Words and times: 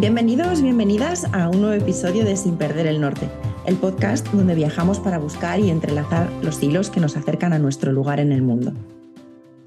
Bienvenidos, 0.00 0.62
bienvenidas 0.62 1.26
a 1.32 1.48
un 1.48 1.60
nuevo 1.60 1.74
episodio 1.74 2.24
de 2.24 2.36
Sin 2.36 2.56
Perder 2.56 2.86
el 2.86 3.00
Norte, 3.00 3.28
el 3.66 3.76
podcast 3.76 4.26
donde 4.28 4.54
viajamos 4.54 5.00
para 5.00 5.18
buscar 5.18 5.58
y 5.58 5.70
entrelazar 5.70 6.30
los 6.40 6.62
hilos 6.62 6.88
que 6.88 7.00
nos 7.00 7.16
acercan 7.16 7.52
a 7.52 7.58
nuestro 7.58 7.90
lugar 7.90 8.20
en 8.20 8.30
el 8.30 8.42
mundo. 8.42 8.72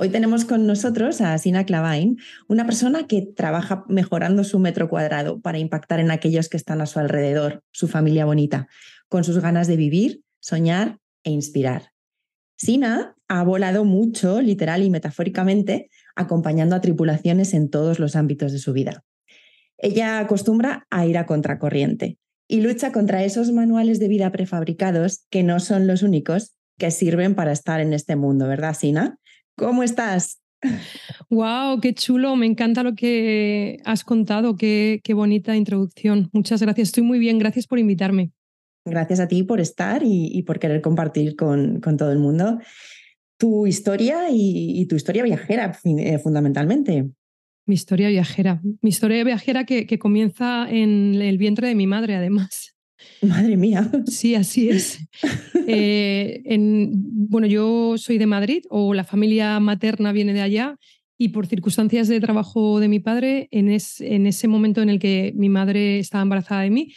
Hoy 0.04 0.10
tenemos 0.10 0.46
con 0.46 0.66
nosotros 0.66 1.22
a 1.22 1.38
Sina 1.38 1.64
Clavain, 1.64 2.18
una 2.48 2.66
persona 2.66 3.06
que 3.06 3.22
trabaja 3.22 3.86
mejorando 3.88 4.44
su 4.44 4.58
metro 4.58 4.90
cuadrado 4.90 5.40
para 5.42 5.60
impactar 5.60 6.00
en 6.00 6.10
aquellos 6.10 6.50
que 6.50 6.58
están 6.58 6.82
a 6.82 6.88
su 6.88 6.98
alrededor, 6.98 7.64
su 7.70 7.88
familia 7.88 8.26
bonita, 8.26 8.68
con 9.10 9.24
sus 9.24 9.38
ganas 9.38 9.68
de 9.68 9.78
vivir, 9.78 10.24
soñar 10.40 10.98
e 11.24 11.30
inspirar. 11.30 11.92
Sina 12.58 13.16
ha 13.28 13.44
volado 13.44 13.86
mucho, 13.86 14.42
literal 14.42 14.82
y 14.82 14.90
metafóricamente, 14.90 15.92
acompañando 16.16 16.76
a 16.76 16.82
tripulaciones 16.82 17.54
en 17.54 17.70
todos 17.70 18.00
los 18.00 18.16
ámbitos 18.16 18.52
de 18.52 18.58
su 18.58 18.74
vida. 18.74 19.04
Ella 19.78 20.18
acostumbra 20.18 20.88
a 20.90 21.06
ir 21.06 21.20
a 21.20 21.28
contracorriente 21.28 22.18
y 22.48 22.62
lucha 22.62 22.92
contra 22.92 23.24
esos 23.24 23.52
manuales 23.52 24.00
de 24.00 24.08
vida 24.08 24.32
prefabricados 24.32 25.28
que 25.30 25.44
no 25.44 25.60
son 25.60 25.86
los 25.86 26.02
únicos 26.02 26.56
que 26.80 26.90
sirven 26.90 27.36
para 27.36 27.52
estar 27.52 27.80
en 27.80 27.94
este 27.94 28.16
mundo, 28.16 28.48
¿verdad, 28.48 28.74
Sina? 28.74 29.20
¿Cómo 29.56 29.84
estás? 29.84 30.42
¡Wow! 31.30 31.80
¡Qué 31.82 31.94
chulo! 31.94 32.36
Me 32.36 32.46
encanta 32.46 32.84
lo 32.84 32.96
que 32.96 33.80
has 33.86 34.04
contado. 34.04 34.56
Qué, 34.56 35.02
qué 35.04 35.14
bonita 35.14 35.56
introducción. 35.56 36.30
Muchas 36.34 36.62
gracias. 36.62 36.90
Estoy 36.90 37.04
muy 37.04 37.20
bien. 37.20 37.40
Gracias 37.40 37.68
por 37.68 37.80
invitarme. 37.80 38.32
Gracias 38.86 39.20
a 39.20 39.28
ti 39.28 39.44
por 39.44 39.60
estar 39.60 40.02
y, 40.04 40.42
por 40.44 40.60
querer 40.60 40.82
compartir 40.82 41.36
con, 41.36 41.80
con, 41.82 41.98
todo 41.98 42.12
el 42.12 42.20
mundo 42.20 42.60
tu 43.38 43.66
historia 43.66 44.28
y, 44.30 44.86
tu 44.88 44.96
historia 44.96 45.24
viajera, 45.24 45.76
eh, 45.84 46.20
fundamentalmente. 46.20 47.10
Mi 47.66 47.76
historia 47.76 48.10
viajera. 48.10 48.62
Mi 48.82 48.90
historia 48.90 49.24
viajera 49.24 49.66
que, 49.66 49.88
que 49.88 49.98
comienza 49.98 50.70
en 50.70 51.16
el 51.16 51.40
vientre 51.40 51.68
de 51.68 51.76
mi 51.76 51.88
madre, 51.88 52.16
además. 52.16 52.71
Madre 53.22 53.58
mía. 53.58 53.90
Sí, 54.08 54.36
así 54.36 54.70
es. 54.70 55.00
Eh, 55.68 56.42
en, 56.46 56.90
bueno, 57.30 57.46
yo 57.46 57.96
soy 57.98 58.18
de 58.18 58.26
Madrid 58.26 58.64
o 58.70 58.96
la 58.96 59.04
familia 59.04 59.60
materna 59.60 60.12
viene 60.12 60.34
de 60.34 60.42
allá 60.42 60.76
y 61.18 61.30
por 61.30 61.46
circunstancias 61.46 62.08
de 62.08 62.20
trabajo 62.20 62.80
de 62.80 62.88
mi 62.88 63.00
padre, 63.00 63.48
en, 63.52 63.70
en 63.70 64.28
ese 64.28 64.48
momento 64.48 64.82
en 64.82 64.90
el 64.90 64.98
que 64.98 65.34
mi 65.36 65.50
madre 65.50 66.00
estaba 66.00 66.24
embarazada 66.24 66.62
de 66.62 66.72
mí, 66.72 66.94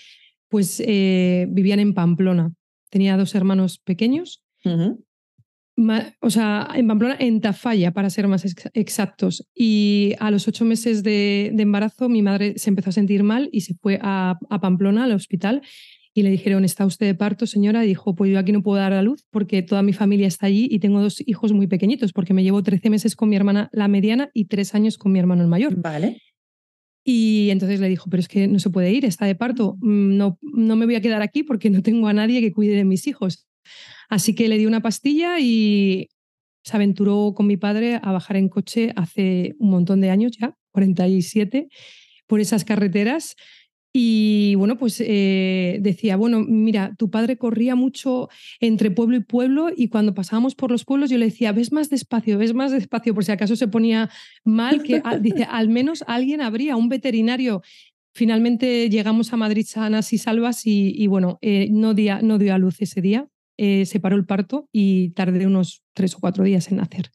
pues 0.48 0.82
eh, 0.84 1.46
vivían 1.50 1.78
en 1.78 1.92
Pamplona. 1.92 2.52
Tenía 2.90 3.18
dos 3.18 3.34
hermanos 3.34 3.78
pequeños 3.78 4.42
o 6.20 6.30
sea, 6.30 6.68
en 6.74 6.86
Pamplona, 6.86 7.16
en 7.18 7.40
Tafalla, 7.40 7.92
para 7.92 8.10
ser 8.10 8.28
más 8.28 8.44
exactos. 8.74 9.48
Y 9.54 10.14
a 10.20 10.30
los 10.30 10.46
ocho 10.46 10.64
meses 10.64 11.02
de, 11.02 11.46
embarazo, 11.58 12.08
mi 12.08 12.22
madre 12.22 12.54
se 12.58 12.70
empezó 12.70 12.90
a 12.90 12.92
sentir 12.92 13.22
mal 13.24 13.48
y 13.52 13.62
se 13.62 13.74
fue 13.74 13.98
a, 14.00 14.38
Pamplona, 14.60 15.04
al 15.04 15.12
hospital, 15.12 15.62
y 16.14 16.22
le 16.22 16.30
dijeron, 16.30 16.64
¿está 16.64 16.86
usted 16.86 17.06
de 17.06 17.14
parto, 17.16 17.46
señora? 17.46 17.84
Y 17.84 17.88
dijo, 17.88 18.14
pues 18.14 18.30
yo 18.30 18.38
aquí 18.38 18.52
no 18.52 18.62
puedo 18.62 18.78
dar 18.78 18.92
a 18.92 19.02
luz 19.02 19.26
porque 19.30 19.62
toda 19.62 19.82
mi 19.82 19.92
familia 19.92 20.28
está 20.28 20.46
allí 20.46 20.68
y 20.70 20.78
tengo 20.78 21.02
dos 21.02 21.20
hijos 21.26 21.52
muy 21.52 21.66
pequeñitos, 21.66 22.12
porque 22.12 22.32
me 22.32 22.44
llevo 22.44 22.62
13 22.62 22.88
meses 22.88 23.16
con 23.16 23.28
mi 23.28 23.36
hermana 23.36 23.68
la 23.72 23.88
mediana 23.88 24.30
y 24.32 24.44
tres 24.44 24.76
años 24.76 24.96
con 24.96 25.10
mi 25.10 25.18
hermano 25.18 25.42
el 25.42 25.48
mayor. 25.48 25.74
Vale. 25.74 26.22
Y 27.04 27.50
entonces 27.50 27.80
le 27.80 27.88
dijo, 27.88 28.08
pero 28.08 28.20
es 28.20 28.28
que 28.28 28.46
no 28.46 28.60
se 28.60 28.70
puede 28.70 28.92
ir, 28.92 29.04
está 29.04 29.26
de 29.26 29.34
parto, 29.34 29.76
mm, 29.80 30.16
no, 30.16 30.38
no 30.40 30.76
me 30.76 30.86
voy 30.86 30.94
a 30.94 31.00
quedar 31.00 31.20
aquí 31.20 31.42
porque 31.42 31.68
no 31.68 31.82
tengo 31.82 32.06
a 32.06 32.12
nadie 32.12 32.40
que 32.40 32.52
cuide 32.52 32.76
de 32.76 32.84
mis 32.84 33.08
hijos. 33.08 33.48
Así 34.08 34.34
que 34.36 34.48
le 34.48 34.56
di 34.56 34.66
una 34.66 34.80
pastilla 34.80 35.40
y 35.40 36.08
se 36.62 36.76
aventuró 36.76 37.34
con 37.34 37.48
mi 37.48 37.56
padre 37.56 37.98
a 38.00 38.12
bajar 38.12 38.36
en 38.36 38.48
coche 38.48 38.92
hace 38.94 39.54
un 39.58 39.70
montón 39.70 40.00
de 40.00 40.10
años 40.10 40.32
ya, 40.40 40.56
47, 40.70 41.68
por 42.26 42.40
esas 42.40 42.64
carreteras. 42.64 43.34
Y 43.96 44.56
bueno, 44.56 44.76
pues 44.76 45.00
eh, 45.00 45.78
decía, 45.80 46.16
bueno, 46.16 46.40
mira, 46.40 46.96
tu 46.98 47.10
padre 47.10 47.38
corría 47.38 47.76
mucho 47.76 48.28
entre 48.58 48.90
pueblo 48.90 49.16
y 49.16 49.20
pueblo 49.20 49.68
y 49.74 49.86
cuando 49.86 50.14
pasábamos 50.14 50.56
por 50.56 50.72
los 50.72 50.84
pueblos 50.84 51.10
yo 51.10 51.16
le 51.16 51.26
decía, 51.26 51.52
ves 51.52 51.70
más 51.70 51.90
despacio, 51.90 52.36
ves 52.36 52.54
más 52.54 52.72
despacio, 52.72 53.14
por 53.14 53.24
si 53.24 53.30
acaso 53.30 53.54
se 53.54 53.68
ponía 53.68 54.10
mal, 54.42 54.82
que 54.82 55.00
dice, 55.20 55.44
al 55.48 55.68
menos 55.68 56.02
alguien 56.08 56.40
habría, 56.40 56.74
un 56.74 56.88
veterinario. 56.88 57.62
Finalmente 58.12 58.90
llegamos 58.90 59.32
a 59.32 59.36
Madrid 59.36 59.64
sanas 59.64 60.12
y 60.12 60.18
salvas 60.18 60.62
y, 60.64 61.06
bueno, 61.06 61.38
eh, 61.40 61.68
no, 61.70 61.94
no 61.94 62.38
dio 62.38 62.54
a 62.54 62.58
luz 62.58 62.82
ese 62.82 63.00
día, 63.00 63.28
eh, 63.56 63.86
se 63.86 64.00
paró 64.00 64.16
el 64.16 64.26
parto 64.26 64.68
y 64.72 65.10
tardé 65.10 65.46
unos 65.46 65.82
tres 65.94 66.14
o 66.14 66.20
cuatro 66.20 66.44
días 66.44 66.70
en 66.70 66.78
nacer. 66.78 67.10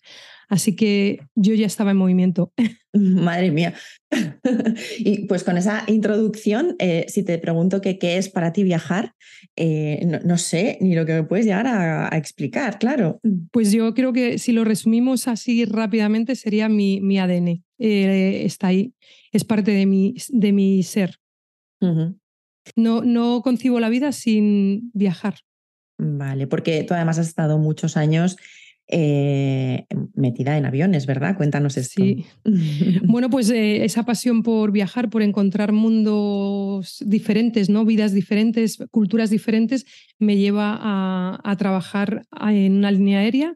Así 0.47 0.75
que 0.75 1.19
yo 1.35 1.53
ya 1.53 1.67
estaba 1.67 1.91
en 1.91 1.97
movimiento. 1.97 2.53
Madre 2.94 3.51
mía. 3.51 3.73
y 5.00 5.27
pues 5.27 5.44
con 5.44 5.57
esa 5.57 5.83
introducción, 5.88 6.75
eh, 6.79 7.05
si 7.07 7.23
te 7.23 7.38
pregunto 7.38 7.81
qué 7.81 7.97
es 8.01 8.29
para 8.29 8.51
ti 8.51 8.63
viajar, 8.63 9.13
eh, 9.55 10.05
no, 10.23 10.38
sé 10.38 10.77
ni 10.81 10.95
lo 10.95 11.05
que 11.05 11.13
me 11.13 11.23
puedes 11.23 11.45
llegar 11.45 11.67
a, 11.67 12.09
explicar, 12.17 12.79
claro. 12.79 13.19
Pues 13.51 13.71
yo 13.71 13.94
creo 13.94 14.11
que 14.11 14.39
si 14.39 14.51
lo 14.51 14.63
resumimos 14.63 15.27
así 15.27 15.66
rápidamente 15.66 16.35
sería 16.35 16.67
mi, 16.69 17.00
mi 17.01 17.19
ADN. 17.19 17.63
está 17.77 18.67
ahí, 18.67 18.94
es 19.31 19.44
parte 19.44 19.71
de 19.71 19.85
mi, 19.85 20.16
de 20.29 20.51
mi 20.51 20.81
ser. 20.83 21.17
no, 21.79 23.01
no 23.03 23.41
concibo 23.44 23.79
la 23.79 23.89
vida 23.89 24.11
sin 24.11 24.89
viajar. 24.94 25.35
Vale, 26.00 26.48
porque 26.48 26.84
tú 26.86 26.94
además 26.94 27.20
has 27.20 27.28
estado 27.28 27.58
muchos 27.58 27.98
años 27.98 28.38
eh, 28.88 29.86
metida 30.16 30.58
en 30.58 30.66
aviones, 30.66 31.06
¿verdad? 31.06 31.36
Cuéntanos 31.36 31.76
esto. 31.78 32.02
Sí. 32.02 32.26
bueno, 33.04 33.30
pues 33.30 33.50
eh, 33.52 33.84
esa 33.84 34.04
pasión 34.04 34.42
por 34.42 34.72
viajar, 34.72 35.10
por 35.10 35.22
encontrar 35.22 35.74
mundos 35.74 37.04
diferentes, 37.06 37.70
¿no? 37.70 37.84
Vidas 37.84 38.14
diferentes, 38.14 38.78
culturas 38.92 39.30
diferentes, 39.30 39.86
me 40.18 40.38
lleva 40.38 40.80
a, 40.82 41.56
trabajar 41.58 42.24
en 42.42 42.78
una 42.78 42.92
línea 42.92 43.20
aérea 43.20 43.56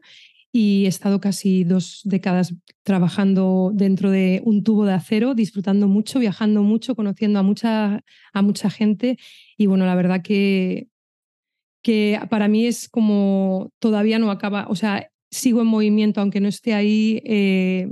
y 0.52 0.84
he 0.84 0.88
estado 0.88 1.20
casi 1.20 1.64
dos 1.64 2.02
décadas 2.04 2.54
trabajando 2.82 3.72
dentro 3.74 4.10
de 4.10 4.42
un 4.44 4.62
tubo 4.62 4.84
de 4.84 4.92
acero, 4.92 5.34
disfrutando 5.34 5.88
mucho, 5.88 6.20
viajando 6.20 6.62
mucho, 6.62 6.94
conociendo 6.94 7.38
a 7.38 7.42
mucha, 7.42 8.04
a 8.34 8.42
mucha 8.42 8.68
gente 8.68 9.16
y 9.56 9.66
bueno, 9.66 9.86
la 9.86 9.94
verdad 9.94 10.22
que 10.22 10.88
que 11.84 12.18
para 12.30 12.48
mí 12.48 12.66
es 12.66 12.88
como 12.88 13.70
todavía 13.78 14.18
no 14.18 14.30
acaba, 14.30 14.66
o 14.68 14.74
sea, 14.74 15.10
sigo 15.30 15.60
en 15.60 15.66
movimiento, 15.66 16.20
aunque 16.20 16.40
no 16.40 16.48
esté 16.48 16.72
ahí, 16.72 17.20
eh, 17.24 17.88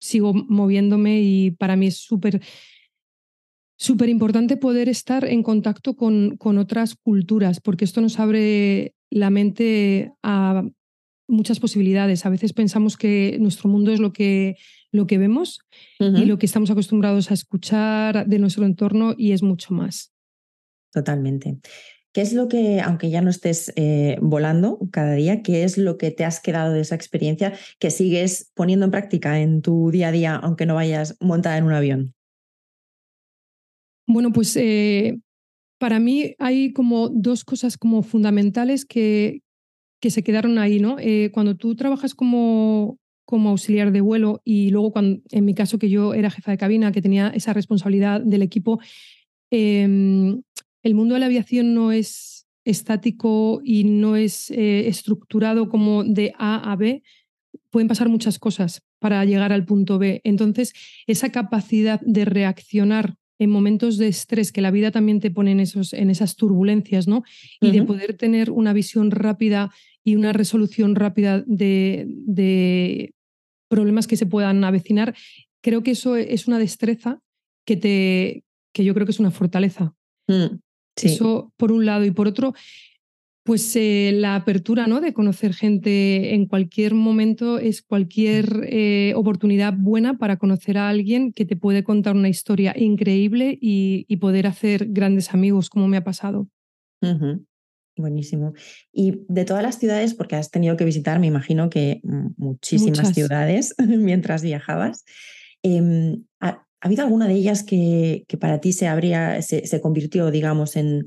sigo 0.00 0.34
moviéndome 0.34 1.20
y 1.20 1.52
para 1.52 1.76
mí 1.76 1.86
es 1.86 1.98
súper 1.98 2.42
súper 3.78 4.08
importante 4.08 4.56
poder 4.56 4.88
estar 4.88 5.24
en 5.26 5.42
contacto 5.42 5.96
con, 5.96 6.36
con, 6.38 6.58
otras 6.58 6.96
culturas, 6.96 7.60
porque 7.60 7.84
esto 7.84 8.00
nos 8.00 8.18
abre 8.18 8.94
la 9.10 9.30
mente 9.30 10.12
a 10.22 10.64
muchas 11.28 11.60
posibilidades. 11.60 12.24
A 12.24 12.30
veces 12.30 12.52
pensamos 12.52 12.96
que 12.96 13.36
nuestro 13.38 13.68
mundo 13.68 13.92
es 13.92 14.00
lo 14.00 14.12
que, 14.12 14.56
lo 14.92 15.06
que 15.06 15.18
vemos 15.18 15.60
y 16.00 16.24
lo 16.24 16.38
que 16.38 16.46
estamos 16.46 16.70
acostumbrados 16.70 17.30
a 17.30 17.34
escuchar 17.34 18.26
de 18.26 18.38
nuestro 18.38 18.64
entorno 18.64 19.14
y 19.16 19.32
es 19.32 19.42
mucho 19.42 19.74
más. 19.74 20.12
Totalmente. 20.90 21.58
¿Qué 22.16 22.22
es 22.22 22.32
lo 22.32 22.48
que, 22.48 22.80
aunque 22.80 23.10
ya 23.10 23.20
no 23.20 23.28
estés 23.28 23.74
eh, 23.76 24.16
volando 24.22 24.78
cada 24.90 25.12
día, 25.12 25.42
qué 25.42 25.64
es 25.64 25.76
lo 25.76 25.98
que 25.98 26.10
te 26.10 26.24
has 26.24 26.40
quedado 26.40 26.72
de 26.72 26.80
esa 26.80 26.94
experiencia 26.94 27.52
que 27.78 27.90
sigues 27.90 28.50
poniendo 28.54 28.86
en 28.86 28.90
práctica 28.90 29.38
en 29.38 29.60
tu 29.60 29.90
día 29.90 30.08
a 30.08 30.12
día, 30.12 30.34
aunque 30.36 30.64
no 30.64 30.76
vayas 30.76 31.18
montada 31.20 31.58
en 31.58 31.64
un 31.64 31.74
avión? 31.74 32.14
Bueno, 34.06 34.32
pues 34.32 34.56
eh, 34.56 35.18
para 35.78 35.98
mí 35.98 36.34
hay 36.38 36.72
como 36.72 37.10
dos 37.10 37.44
cosas 37.44 37.76
como 37.76 38.02
fundamentales 38.02 38.86
que, 38.86 39.42
que 40.00 40.10
se 40.10 40.22
quedaron 40.22 40.56
ahí, 40.56 40.80
¿no? 40.80 40.96
Eh, 40.98 41.30
cuando 41.34 41.58
tú 41.58 41.76
trabajas 41.76 42.14
como, 42.14 42.96
como 43.26 43.50
auxiliar 43.50 43.92
de 43.92 44.00
vuelo 44.00 44.40
y 44.42 44.70
luego 44.70 44.90
cuando, 44.90 45.20
en 45.32 45.44
mi 45.44 45.52
caso 45.52 45.78
que 45.78 45.90
yo 45.90 46.14
era 46.14 46.30
jefa 46.30 46.52
de 46.52 46.56
cabina, 46.56 46.92
que 46.92 47.02
tenía 47.02 47.28
esa 47.28 47.52
responsabilidad 47.52 48.22
del 48.22 48.40
equipo, 48.40 48.80
em, 49.50 50.40
el 50.86 50.94
mundo 50.94 51.14
de 51.14 51.20
la 51.20 51.26
aviación 51.26 51.74
no 51.74 51.90
es 51.90 52.46
estático 52.64 53.60
y 53.64 53.84
no 53.84 54.14
es 54.14 54.50
eh, 54.52 54.86
estructurado 54.86 55.68
como 55.68 56.04
de 56.04 56.32
A 56.38 56.70
a 56.70 56.76
B, 56.76 57.02
pueden 57.70 57.88
pasar 57.88 58.08
muchas 58.08 58.38
cosas 58.38 58.82
para 59.00 59.24
llegar 59.24 59.52
al 59.52 59.64
punto 59.64 59.98
B. 59.98 60.20
Entonces, 60.22 60.72
esa 61.08 61.30
capacidad 61.30 62.00
de 62.02 62.24
reaccionar 62.24 63.16
en 63.40 63.50
momentos 63.50 63.98
de 63.98 64.06
estrés 64.06 64.52
que 64.52 64.60
la 64.60 64.70
vida 64.70 64.92
también 64.92 65.18
te 65.18 65.32
pone 65.32 65.50
en, 65.50 65.60
esos, 65.60 65.92
en 65.92 66.08
esas 66.08 66.36
turbulencias, 66.36 67.08
¿no? 67.08 67.24
Y 67.60 67.72
de 67.72 67.82
poder 67.82 68.16
tener 68.16 68.52
una 68.52 68.72
visión 68.72 69.10
rápida 69.10 69.72
y 70.04 70.14
una 70.14 70.32
resolución 70.32 70.94
rápida 70.94 71.42
de, 71.46 72.06
de, 72.08 73.12
problemas 73.68 74.06
que 74.06 74.16
se 74.16 74.26
puedan 74.26 74.62
avecinar, 74.62 75.16
creo 75.60 75.82
que 75.82 75.90
eso 75.90 76.14
es 76.14 76.46
una 76.46 76.60
destreza 76.60 77.18
que, 77.66 77.76
te, 77.76 78.44
que 78.72 78.84
yo 78.84 78.94
creo 78.94 79.04
que 79.04 79.10
es 79.10 79.18
una 79.18 79.32
fortaleza. 79.32 79.94
Mm. 80.28 80.60
Eso 81.02 81.52
por 81.56 81.72
un 81.72 81.84
lado. 81.86 82.04
Y 82.04 82.10
por 82.10 82.28
otro, 82.28 82.54
pues 83.46 83.76
eh, 83.76 84.10
la 84.12 84.34
apertura 84.34 84.88
¿no? 84.88 85.00
de 85.00 85.14
conocer 85.14 85.54
gente 85.54 86.34
en 86.34 86.46
cualquier 86.46 86.94
momento 86.94 87.58
es 87.58 87.80
cualquier 87.80 88.66
eh, 88.68 89.12
oportunidad 89.14 89.72
buena 89.72 90.18
para 90.18 90.36
conocer 90.36 90.76
a 90.76 90.88
alguien 90.88 91.32
que 91.32 91.46
te 91.46 91.54
puede 91.54 91.84
contar 91.84 92.16
una 92.16 92.28
historia 92.28 92.74
increíble 92.76 93.56
y, 93.60 94.04
poder 94.16 94.46
hacer 94.46 94.86
grandes 94.88 95.32
amigos, 95.32 95.70
como 95.70 95.86
me 95.86 95.98
ha 95.98 96.02
pasado. 96.04 96.48
Buenísimo. 97.96 98.54
Y 98.92 99.22
de 99.28 99.44
todas 99.44 99.62
las 99.62 99.78
ciudades, 99.78 100.14
porque 100.14 100.34
has 100.34 100.50
tenido 100.50 100.76
que 100.76 100.84
visitar, 100.84 101.20
me 101.20 101.28
imagino 101.28 101.70
que 101.70 102.00
muchísimas 102.36 103.14
ciudades 103.14 103.74
mientras 103.86 104.42
viajabas, 104.42 105.04
em, 105.62 106.24
¿Ha 106.86 106.88
habido 106.88 107.02
alguna 107.02 107.26
de 107.26 107.34
ellas 107.34 107.64
que, 107.64 108.24
para 108.38 108.60
ti 108.60 108.72
se, 108.72 108.86
habría, 108.86 109.42
se, 109.42 109.80
convirtió, 109.80 110.30
digamos, 110.30 110.76
en, 110.76 111.04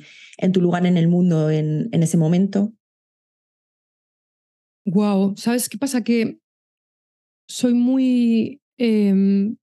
tu 0.52 0.60
lugar 0.60 0.86
en 0.86 0.98
el 0.98 1.08
mundo 1.08 1.50
en, 1.50 1.88
ese 1.94 2.18
momento? 2.18 2.74
Wow, 4.84 5.38
¿sabes 5.38 5.70
qué 5.70 5.78
pasa? 5.78 6.04
Que 6.04 6.38
soy 7.48 7.76
muy 7.76 8.60
em, 8.78 9.56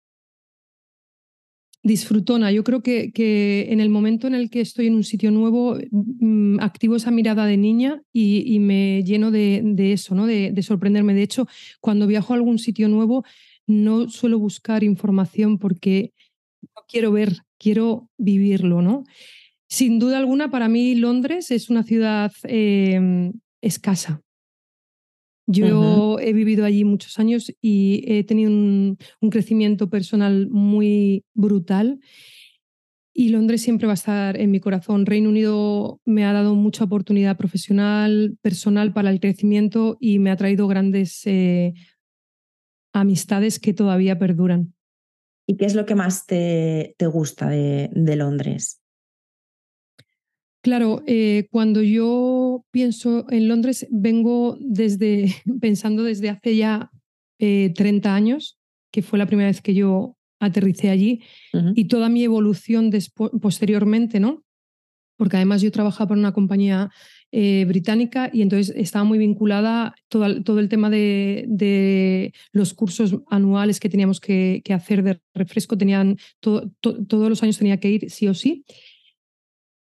disfrutona. 1.83 2.51
Yo 2.51 2.65
creo 2.65 2.83
que, 2.83 3.67
en 3.69 3.81
el 3.81 3.91
momento 3.91 4.27
en 4.27 4.37
el 4.37 4.49
que 4.49 4.63
estoy 4.63 4.87
en 4.87 4.95
un 4.95 5.05
sitio 5.05 5.31
nuevo, 5.31 5.77
mm, 5.91 6.61
activo 6.61 6.97
esa 6.97 7.11
mirada 7.11 7.45
de 7.45 7.59
niña 7.59 8.01
y, 8.11 8.59
me 8.61 9.03
lleno 9.05 9.31
de, 9.31 9.61
de 9.63 9.93
eso, 9.93 10.15
¿no? 10.15 10.27
De, 10.27 10.51
de, 10.51 10.63
sorprenderme. 10.63 11.13
De 11.13 11.25
hecho, 11.25 11.47
cuando 11.83 12.07
viajo 12.07 12.33
a 12.33 12.37
algún 12.37 12.59
sitio 12.59 12.89
nuevo, 12.89 13.23
no 13.67 14.09
suelo 14.09 14.39
buscar 14.39 14.85
información 14.85 15.59
porque 15.59 16.13
no 16.63 16.83
quiero 16.89 17.13
ver, 17.13 17.43
quiero 17.59 18.09
vivirlo, 18.17 18.83
¿no? 18.83 19.05
Sin 19.69 19.99
duda 19.99 20.19
alguna, 20.19 20.51
para 20.51 20.69
mí 20.69 20.95
Londres 20.95 21.51
es 21.51 21.71
una 21.71 21.83
ciudad 21.83 22.33
em, 22.45 23.33
escasa. 23.61 24.23
Yo 25.49 26.19
he 26.19 26.33
vivido 26.33 26.65
allí 26.65 26.85
muchos 26.85 27.21
años 27.21 27.53
y 27.61 28.05
he 28.07 28.25
tenido 28.25 28.51
un, 28.51 28.99
crecimiento 29.31 29.89
personal 29.89 30.49
muy 30.51 31.25
brutal. 31.35 32.01
Y 33.15 33.29
Londres 33.31 33.63
siempre 33.63 33.87
va 33.87 33.93
a 33.93 33.95
estar 33.95 34.39
en 34.39 34.51
mi 34.51 34.61
corazón. 34.61 35.07
Reino 35.07 35.31
Unido 35.31 36.01
me 36.05 36.25
ha 36.25 36.33
dado 36.33 36.55
mucha 36.55 36.85
oportunidad 36.85 37.37
profesional, 37.37 38.37
personal 38.43 38.93
para 38.93 39.11
el 39.11 39.21
crecimiento 39.21 39.97
y 40.01 40.19
me 40.19 40.31
ha 40.31 40.37
traído 40.37 40.67
grandes 40.67 41.23
eh, 41.27 41.75
amistades 43.01 43.59
que 43.59 43.75
todavía 43.75 44.19
perduran. 44.19 44.75
¿Y 45.47 45.57
qué 45.57 45.67
es 45.67 45.75
lo 45.75 45.87
que 45.87 45.95
más 45.95 46.27
te, 46.27 46.95
te 46.99 47.07
gusta 47.07 47.49
de, 47.49 47.91
de, 47.93 48.17
Londres? 48.17 48.81
Claro, 50.63 51.03
eh, 51.07 51.47
cuando 51.51 51.83
yo 51.83 52.65
pienso 52.73 53.27
en 53.31 53.47
Londres, 53.47 53.87
vengo 53.91 54.57
desde, 54.61 55.33
pensando 55.61 56.03
desde 56.03 56.31
hace 56.31 56.57
ya 56.57 56.91
30 57.39 58.09
eh, 58.09 58.13
años, 58.13 58.59
que 58.91 59.03
fue 59.03 59.19
la 59.19 59.27
primera 59.27 59.49
vez 59.49 59.61
que 59.61 59.75
yo 59.75 60.17
aterricé 60.41 60.91
allí, 60.91 61.23
y 61.75 61.87
toda 61.87 62.09
mi 62.09 62.25
evolución 62.25 62.91
posteriormente, 63.41 64.21
¿no? 64.21 64.45
Porque 65.17 65.37
además 65.37 65.63
yo 65.63 65.71
trabajaba 65.71 66.09
para 66.09 66.21
una 66.21 66.33
compañía 66.33 66.91
eh, 67.33 67.65
británica 67.67 68.31
y 68.33 68.43
entonces 68.43 68.75
estaba 68.77 69.05
muy 69.05 69.19
vinculada 69.19 69.95
todo, 70.09 70.43
todo 70.43 70.61
el 70.61 70.69
tema 70.69 70.91
de, 70.91 72.33
los 72.53 72.75
cursos 72.75 73.17
anuales 73.29 73.81
que 73.81 73.89
teníamos 73.89 74.21
que, 74.21 74.63
hacer 74.71 75.03
de 75.03 75.21
refresco, 75.35 75.77
tenían 75.77 76.17
todos 76.41 77.29
los 77.29 77.43
años 77.43 77.59
tenía 77.59 77.79
que 77.79 77.91
ir 77.91 78.11
sí 78.11 78.29
o 78.29 78.35
sí. 78.35 78.65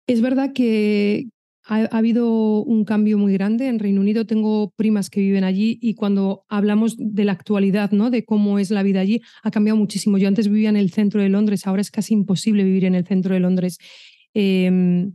Es 0.06 0.20
verdad 0.20 0.52
que 0.52 1.28
ha, 1.66 1.84
habido 1.96 2.62
un 2.62 2.84
cambio 2.84 3.18
muy 3.18 3.32
grande 3.32 3.68
en 3.68 3.78
Reino 3.78 4.00
Unido. 4.00 4.26
Tengo 4.26 4.70
primas 4.76 5.10
que 5.10 5.20
viven 5.20 5.44
allí 5.44 5.78
y 5.80 5.94
cuando 5.94 6.44
hablamos 6.48 6.96
de 6.98 7.24
la 7.24 7.32
actualidad, 7.32 7.90
¿no? 7.92 8.10
de 8.10 8.24
cómo 8.24 8.58
es 8.58 8.70
la 8.70 8.82
vida 8.82 9.00
allí, 9.00 9.22
ha 9.42 9.50
cambiado 9.50 9.78
muchísimo. 9.78 10.18
Yo 10.18 10.28
antes 10.28 10.48
vivía 10.48 10.68
en 10.68 10.76
el 10.76 10.90
centro 10.90 11.22
de 11.22 11.28
Londres, 11.28 11.66
ahora 11.66 11.82
es 11.82 11.90
casi 11.90 12.14
imposible 12.14 12.64
vivir 12.64 12.84
en 12.84 12.94
el 12.94 13.06
centro 13.06 13.34
de 13.34 13.40
Londres. 13.40 13.78
Em, 14.34 15.14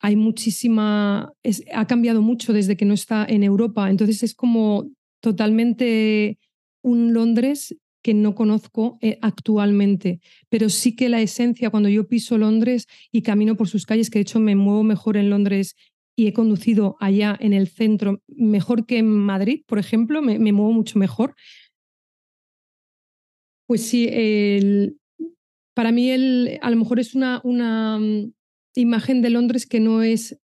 hay 0.00 0.16
muchísima, 0.16 1.32
ha 1.74 1.86
cambiado 1.86 2.22
mucho 2.22 2.52
desde 2.52 2.76
que 2.76 2.84
no 2.84 2.94
está 2.94 3.24
en 3.28 3.42
Europa, 3.42 3.88
entonces 3.90 4.22
es 4.22 4.34
como 4.34 4.90
totalmente 5.20 6.38
un 6.82 7.12
Londres 7.12 7.74
que 8.02 8.14
no 8.14 8.36
conozco 8.36 8.98
eh, 9.00 9.18
actualmente, 9.20 10.20
pero 10.48 10.68
sí 10.68 10.94
que 10.94 11.08
la 11.08 11.20
esencia, 11.20 11.70
cuando 11.70 11.88
yo 11.88 12.06
piso 12.06 12.38
Londres 12.38 12.86
y 13.10 13.22
camino 13.22 13.56
por 13.56 13.68
sus 13.68 13.84
calles, 13.84 14.10
que 14.10 14.20
de 14.20 14.22
hecho 14.22 14.38
me 14.38 14.54
muevo 14.54 14.84
mejor 14.84 15.16
en 15.16 15.28
Londres 15.28 15.74
y 16.14 16.28
he 16.28 16.32
conducido 16.32 16.96
allá 17.00 17.36
en 17.40 17.52
el 17.52 17.66
centro, 17.66 18.22
mejor 18.28 18.86
que 18.86 18.98
en 18.98 19.08
Madrid, 19.08 19.64
por 19.66 19.80
ejemplo, 19.80 20.22
me, 20.22 20.38
muevo 20.38 20.72
mucho 20.72 21.00
mejor. 21.00 21.34
Pues 23.66 23.82
sí, 23.88 24.08
para 25.74 25.90
mí 25.90 26.10
el, 26.10 26.60
a 26.62 26.70
lo 26.70 26.76
mejor 26.76 27.00
es 27.00 27.14
una, 27.16 27.40
una, 27.42 27.98
mm, 27.98 28.32
imagen 28.80 29.22
de 29.22 29.30
Londres 29.30 29.66
que 29.66 29.80
no 29.80 30.02
es 30.02 30.38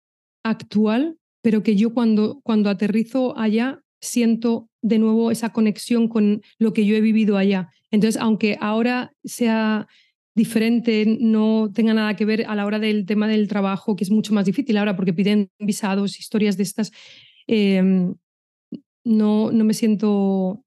actual, 0.43 1.17
pero 1.41 1.63
que 1.63 1.75
yo 1.75 1.93
cuando, 1.93 2.41
cuando 2.43 2.69
aterrizo 2.69 3.37
allá 3.37 3.81
siento 4.01 4.69
de 4.81 4.99
nuevo 4.99 5.31
esa 5.31 5.51
conexión 5.51 6.07
con 6.07 6.41
lo 6.57 6.73
que 6.73 6.85
yo 6.85 6.95
he 6.95 7.01
vivido 7.01 7.37
allá. 7.37 7.69
Entonces, 7.91 8.21
aunque 8.21 8.57
ahora 8.61 9.11
sea 9.23 9.87
diferente, 10.35 11.17
no 11.19 11.71
tenga 11.73 11.93
nada 11.93 12.15
que 12.15 12.23
ver 12.23 12.45
a 12.47 12.55
la 12.55 12.65
hora 12.65 12.79
del 12.79 13.05
tema 13.05 13.27
del 13.27 13.47
trabajo, 13.47 13.95
que 13.95 14.03
es 14.03 14.11
mucho 14.11 14.33
más 14.33 14.45
difícil 14.45 14.77
ahora 14.77 14.95
porque 14.95 15.13
piden 15.13 15.49
visados, 15.59 16.19
historias 16.19 16.55
de 16.55 16.63
estas, 16.63 16.91
em, 17.47 18.15
no, 19.03 19.51
no 19.51 19.63
me 19.65 19.73
siento, 19.73 20.63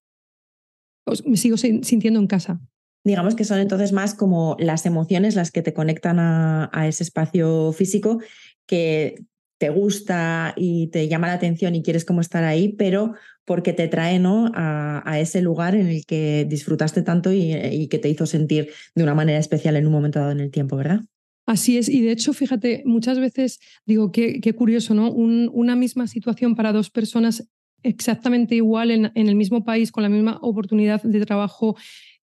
me 1.25 1.37
sigo 1.37 1.57
sintiendo 1.57 2.21
en 2.21 2.27
casa 2.27 2.61
digamos 3.05 3.35
que 3.35 3.45
son 3.45 3.59
entonces 3.59 3.93
más 3.93 4.15
como 4.15 4.57
las 4.59 4.87
emociones 4.87 5.35
las 5.35 5.51
que 5.51 5.63
te 5.63 5.73
conectan 5.73 6.19
a, 6.19 6.71
ese 6.87 7.03
espacio 7.03 7.73
físico 7.73 8.21
que 8.67 9.25
te 9.59 9.71
gusta 9.71 10.55
y 10.57 10.89
te 10.89 11.09
llama 11.09 11.29
la 11.29 11.35
atención 11.35 11.75
y 11.75 11.83
quieres 11.83 12.05
como 12.05 12.21
estar 12.21 12.43
ahí, 12.45 12.71
pero 12.71 13.15
porque 13.45 13.73
te 13.73 13.89
trae 13.89 14.19
¿no? 14.19 14.51
a, 14.55 15.19
ese 15.19 15.41
lugar 15.43 15.75
en 15.75 15.87
el 15.87 16.05
que 16.05 16.47
disfrutaste 16.49 17.03
tanto 17.03 17.33
y, 17.33 17.89
que 17.89 17.99
te 17.99 18.09
hizo 18.09 18.27
sentir 18.27 18.71
de 18.95 19.03
una 19.03 19.15
manera 19.15 19.39
especial 19.39 19.77
en 19.77 19.87
un 19.87 19.93
momento 19.93 20.19
dado 20.19 20.33
en 20.33 20.41
el 20.41 20.51
tiempo, 20.51 20.77
¿verdad? 20.77 21.01
Así 21.47 21.77
es, 21.77 21.89
y 21.89 22.03
de 22.03 22.13
hecho, 22.13 22.33
fíjate, 22.33 22.83
muchas 22.87 23.19
veces 23.19 23.59
digo, 23.85 24.13
qué, 24.13 24.41
qué 24.41 24.53
curioso, 24.53 24.95
¿no? 24.95 25.11
una 25.13 25.75
misma 25.75 26.07
situación 26.07 26.55
para 26.55 26.73
dos 26.73 26.91
personas 26.91 27.49
exactamente 27.83 28.55
igual 28.55 28.93
en, 28.93 29.11
en, 29.15 29.29
el 29.29 29.35
mismo 29.35 29.65
país, 29.65 29.91
con 29.91 30.05
la 30.05 30.09
misma 30.09 30.39
oportunidad 30.41 31.03
de 31.03 31.27
trabajo, 31.27 31.77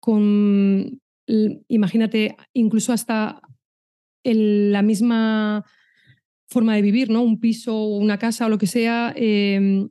con, 0.06 1.02
imagínate, 1.68 2.38
incluso 2.54 2.94
hasta 2.94 3.42
la 4.24 4.84
misma 4.84 5.66
forma 6.48 6.76
de 6.76 6.84
vivir, 6.84 7.10
¿no? 7.10 7.24
Un 7.24 7.40
piso 7.40 7.76
o 7.76 7.98
una 7.98 8.20
casa 8.20 8.46
o 8.46 8.50
lo 8.50 8.60
que 8.60 8.68
sea, 8.68 9.12
em, 9.16 9.90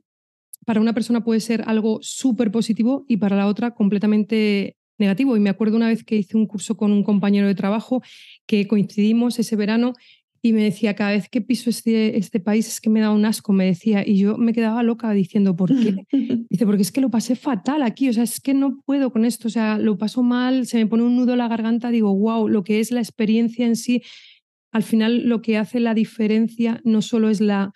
para 0.65 0.79
una 0.79 0.93
persona 0.93 1.21
puede 1.21 1.41
ser 1.41 1.63
algo 1.67 1.99
súper 2.01 2.49
positivo 2.49 3.03
y 3.09 3.17
para 3.17 3.35
la 3.35 3.47
otra 3.47 3.71
completamente 3.71 4.77
negativo. 4.97 5.35
Y 5.35 5.41
me 5.41 5.49
acuerdo 5.49 5.75
una 5.75 5.89
vez 5.89 6.05
que 6.05 6.15
hice 6.15 6.37
un 6.37 6.47
curso 6.47 6.77
con 6.77 6.93
un 6.93 7.03
compañero 7.03 7.47
de 7.47 7.55
trabajo 7.55 8.01
que 8.47 8.67
coincidimos 8.67 9.37
ese 9.37 9.57
verano 9.57 9.95
y 10.45 10.53
me 10.53 10.63
decía, 10.63 10.93
cada 10.93 11.09
vez 11.09 11.27
que 11.27 11.41
piso 11.41 11.71
este, 11.71 12.19
este 12.19 12.39
país 12.39 12.67
es 12.67 12.79
que 12.79 12.91
me 12.91 12.99
da 12.99 13.09
un 13.09 13.25
asco, 13.25 13.51
me 13.51 13.65
decía, 13.65 14.07
y 14.07 14.19
yo 14.19 14.37
me 14.37 14.53
quedaba 14.53 14.83
loca 14.83 15.09
diciendo, 15.11 15.55
¿por 15.55 15.69
qué? 15.69 16.05
Dice, 16.51 16.67
porque 16.67 16.83
es 16.83 16.91
que 16.91 17.01
lo 17.01 17.09
pasé 17.09 17.35
fatal 17.35 17.81
aquí, 17.81 18.09
o 18.09 18.13
sea, 18.13 18.21
es 18.21 18.39
que 18.39 18.53
no 18.53 18.79
puedo 18.85 19.11
con 19.11 19.25
esto, 19.25 19.47
o 19.47 19.49
sea, 19.49 19.79
lo 19.79 19.97
paso 19.97 20.21
mal, 20.21 20.67
se 20.67 20.77
me 20.77 20.85
pone 20.85 21.01
un 21.01 21.15
nudo 21.15 21.31
en 21.31 21.39
la 21.39 21.47
garganta, 21.47 21.89
digo, 21.89 22.15
wow, 22.15 22.47
lo 22.47 22.63
que 22.63 22.79
es 22.79 22.91
la 22.91 22.99
experiencia 22.99 23.65
en 23.65 23.75
sí, 23.75 24.03
al 24.71 24.83
final 24.83 25.27
lo 25.27 25.41
que 25.41 25.57
hace 25.57 25.79
la 25.79 25.95
diferencia 25.95 26.79
no 26.83 27.01
solo 27.01 27.31
es 27.31 27.41
la, 27.41 27.73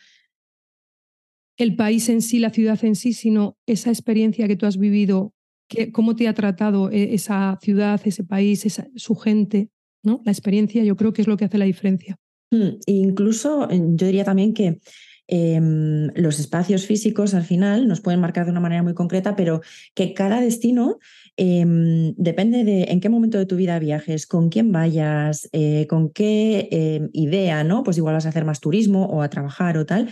el 1.58 1.76
país 1.76 2.08
en 2.08 2.22
sí, 2.22 2.38
la 2.38 2.52
ciudad 2.52 2.86
en 2.86 2.94
sí, 2.94 3.14
sino 3.14 3.58
esa 3.66 3.90
experiencia 3.90 4.48
que 4.48 4.58
tú 4.58 4.68
has 4.68 4.78
vivido, 4.78 5.34
que, 5.68 5.92
cómo 5.92 6.16
te 6.16 6.28
ha 6.28 6.36
tratado 6.36 6.92
e, 6.92 7.16
esa 7.16 7.58
ciudad, 7.64 8.00
ese 8.06 8.24
país, 8.24 8.64
esa, 8.68 8.88
su 8.96 9.16
gente, 9.16 9.72
¿no? 10.04 10.22
La 10.24 10.32
experiencia 10.32 10.84
yo 10.84 10.96
creo 10.96 11.14
que 11.14 11.24
es 11.24 11.28
lo 11.28 11.36
que 11.36 11.46
hace 11.46 11.58
la 11.58 11.66
diferencia. 11.66 12.20
Mm, 12.52 12.80
incluso 12.88 13.68
yo 13.70 14.06
diría 14.08 14.24
también 14.24 14.54
que 14.54 14.80
em, 15.28 16.08
los 16.16 16.40
espacios 16.40 16.88
físicos 16.88 17.36
al 17.36 17.44
final 17.44 17.88
nos 17.88 18.02
pueden 18.02 18.20
marcar 18.20 18.46
de 18.46 18.52
una 18.52 18.60
manera 18.60 18.82
muy 18.82 18.96
concreta, 18.96 19.36
pero 19.36 19.62
que 19.94 20.16
cada 20.16 20.42
destino 20.42 20.98
em, 21.38 22.16
depende 22.18 22.64
de 22.64 22.86
en 22.86 23.00
qué 23.00 23.10
momento 23.10 23.38
de 23.38 23.46
tu 23.46 23.56
vida 23.56 23.78
viajes, 23.78 24.26
con 24.26 24.50
quién 24.50 24.72
vayas, 24.72 25.48
eh, 25.52 25.86
con 25.88 26.10
qué 26.10 26.68
em, 26.72 27.10
idea, 27.14 27.64
¿no? 27.64 27.84
Pues 27.84 27.98
igual 27.98 28.16
vas 28.16 28.26
a 28.26 28.30
hacer 28.30 28.44
más 28.46 28.60
turismo 28.60 29.06
o 29.06 29.22
a 29.22 29.30
trabajar 29.30 29.78
o 29.78 29.86
tal. 29.86 30.10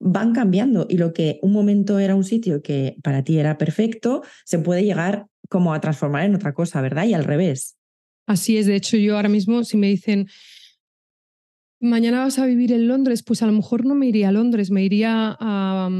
Van 0.00 0.32
cambiando 0.32 0.86
y 0.88 0.98
lo 0.98 1.12
que 1.12 1.38
un 1.42 1.52
momento 1.52 1.98
era 1.98 2.14
un 2.14 2.24
sitio 2.24 2.62
que 2.62 2.96
para 3.02 3.24
ti 3.24 3.38
era 3.38 3.56
perfecto, 3.56 4.22
se 4.44 4.58
puede 4.58 4.84
llegar 4.84 5.26
como 5.48 5.72
a 5.72 5.80
transformar 5.80 6.26
en 6.26 6.34
otra 6.34 6.52
cosa, 6.52 6.82
¿verdad? 6.82 7.06
Y 7.06 7.14
al 7.14 7.24
revés. 7.24 7.76
Así 8.26 8.58
es, 8.58 8.66
de 8.66 8.76
hecho 8.76 8.98
yo 8.98 9.16
ahora 9.16 9.30
mismo 9.30 9.64
si 9.64 9.78
me 9.78 9.86
dicen, 9.86 10.28
mañana 11.80 12.20
vas 12.20 12.38
a 12.38 12.46
vivir 12.46 12.72
en 12.72 12.88
Londres, 12.88 13.22
pues 13.22 13.42
a 13.42 13.46
lo 13.46 13.52
mejor 13.52 13.84
no 13.84 13.94
me 13.94 14.06
iría 14.06 14.28
a 14.28 14.32
Londres, 14.32 14.70
me 14.70 14.84
iría 14.84 15.36
a, 15.38 15.90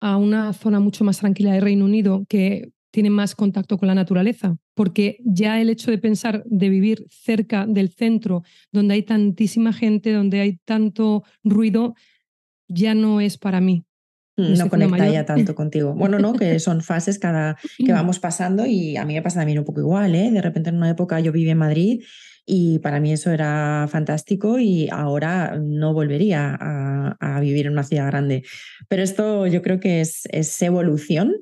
a 0.00 0.16
una 0.16 0.52
zona 0.52 0.80
mucho 0.80 1.04
más 1.04 1.18
tranquila 1.18 1.52
de 1.52 1.60
Reino 1.60 1.84
Unido 1.84 2.24
que 2.28 2.72
tiene 2.94 3.10
más 3.10 3.34
contacto 3.34 3.76
con 3.76 3.88
la 3.88 3.94
naturaleza, 3.96 4.56
porque 4.74 5.18
ya 5.24 5.60
el 5.60 5.68
hecho 5.68 5.90
de 5.90 5.98
pensar 5.98 6.44
de 6.46 6.68
vivir 6.68 7.06
cerca 7.10 7.66
del 7.66 7.88
centro, 7.88 8.44
donde 8.70 8.94
hay 8.94 9.02
tantísima 9.02 9.72
gente, 9.72 10.12
donde 10.12 10.40
hay 10.40 10.58
tanto 10.64 11.24
ruido, 11.42 11.94
ya 12.68 12.94
no 12.94 13.20
es 13.20 13.36
para 13.36 13.60
mí. 13.60 13.84
Mm, 14.36 14.58
no 14.58 14.68
conecta 14.68 15.08
ya 15.08 15.24
tanto 15.24 15.54
contigo. 15.56 15.92
Bueno, 15.94 16.20
no, 16.20 16.34
que 16.34 16.58
son 16.60 16.80
fases 16.82 17.18
cada 17.18 17.56
que 17.78 17.92
vamos 17.92 18.20
pasando 18.20 18.64
y 18.66 18.96
a 18.96 19.04
mí 19.04 19.14
me 19.14 19.22
pasa 19.22 19.40
también 19.40 19.58
un 19.58 19.64
poco 19.64 19.80
igual, 19.80 20.14
¿eh? 20.14 20.30
De 20.30 20.42
repente 20.42 20.70
en 20.70 20.76
una 20.76 20.90
época 20.90 21.18
yo 21.18 21.32
viví 21.32 21.50
en 21.50 21.58
Madrid 21.58 22.02
y 22.46 22.78
para 22.80 23.00
mí 23.00 23.12
eso 23.12 23.30
era 23.30 23.86
fantástico 23.90 24.58
y 24.58 24.88
ahora 24.90 25.58
no 25.58 25.94
volvería 25.94 26.56
a, 26.60 27.40
vivir 27.40 27.66
en 27.66 27.72
una 27.72 27.82
ciudad 27.82 28.06
grande. 28.06 28.44
Pero 28.88 29.02
esto 29.02 29.46
yo 29.46 29.60
creo 29.60 29.80
que 29.80 30.00
es, 30.00 30.26
es 30.30 30.62
evolución 30.62 31.34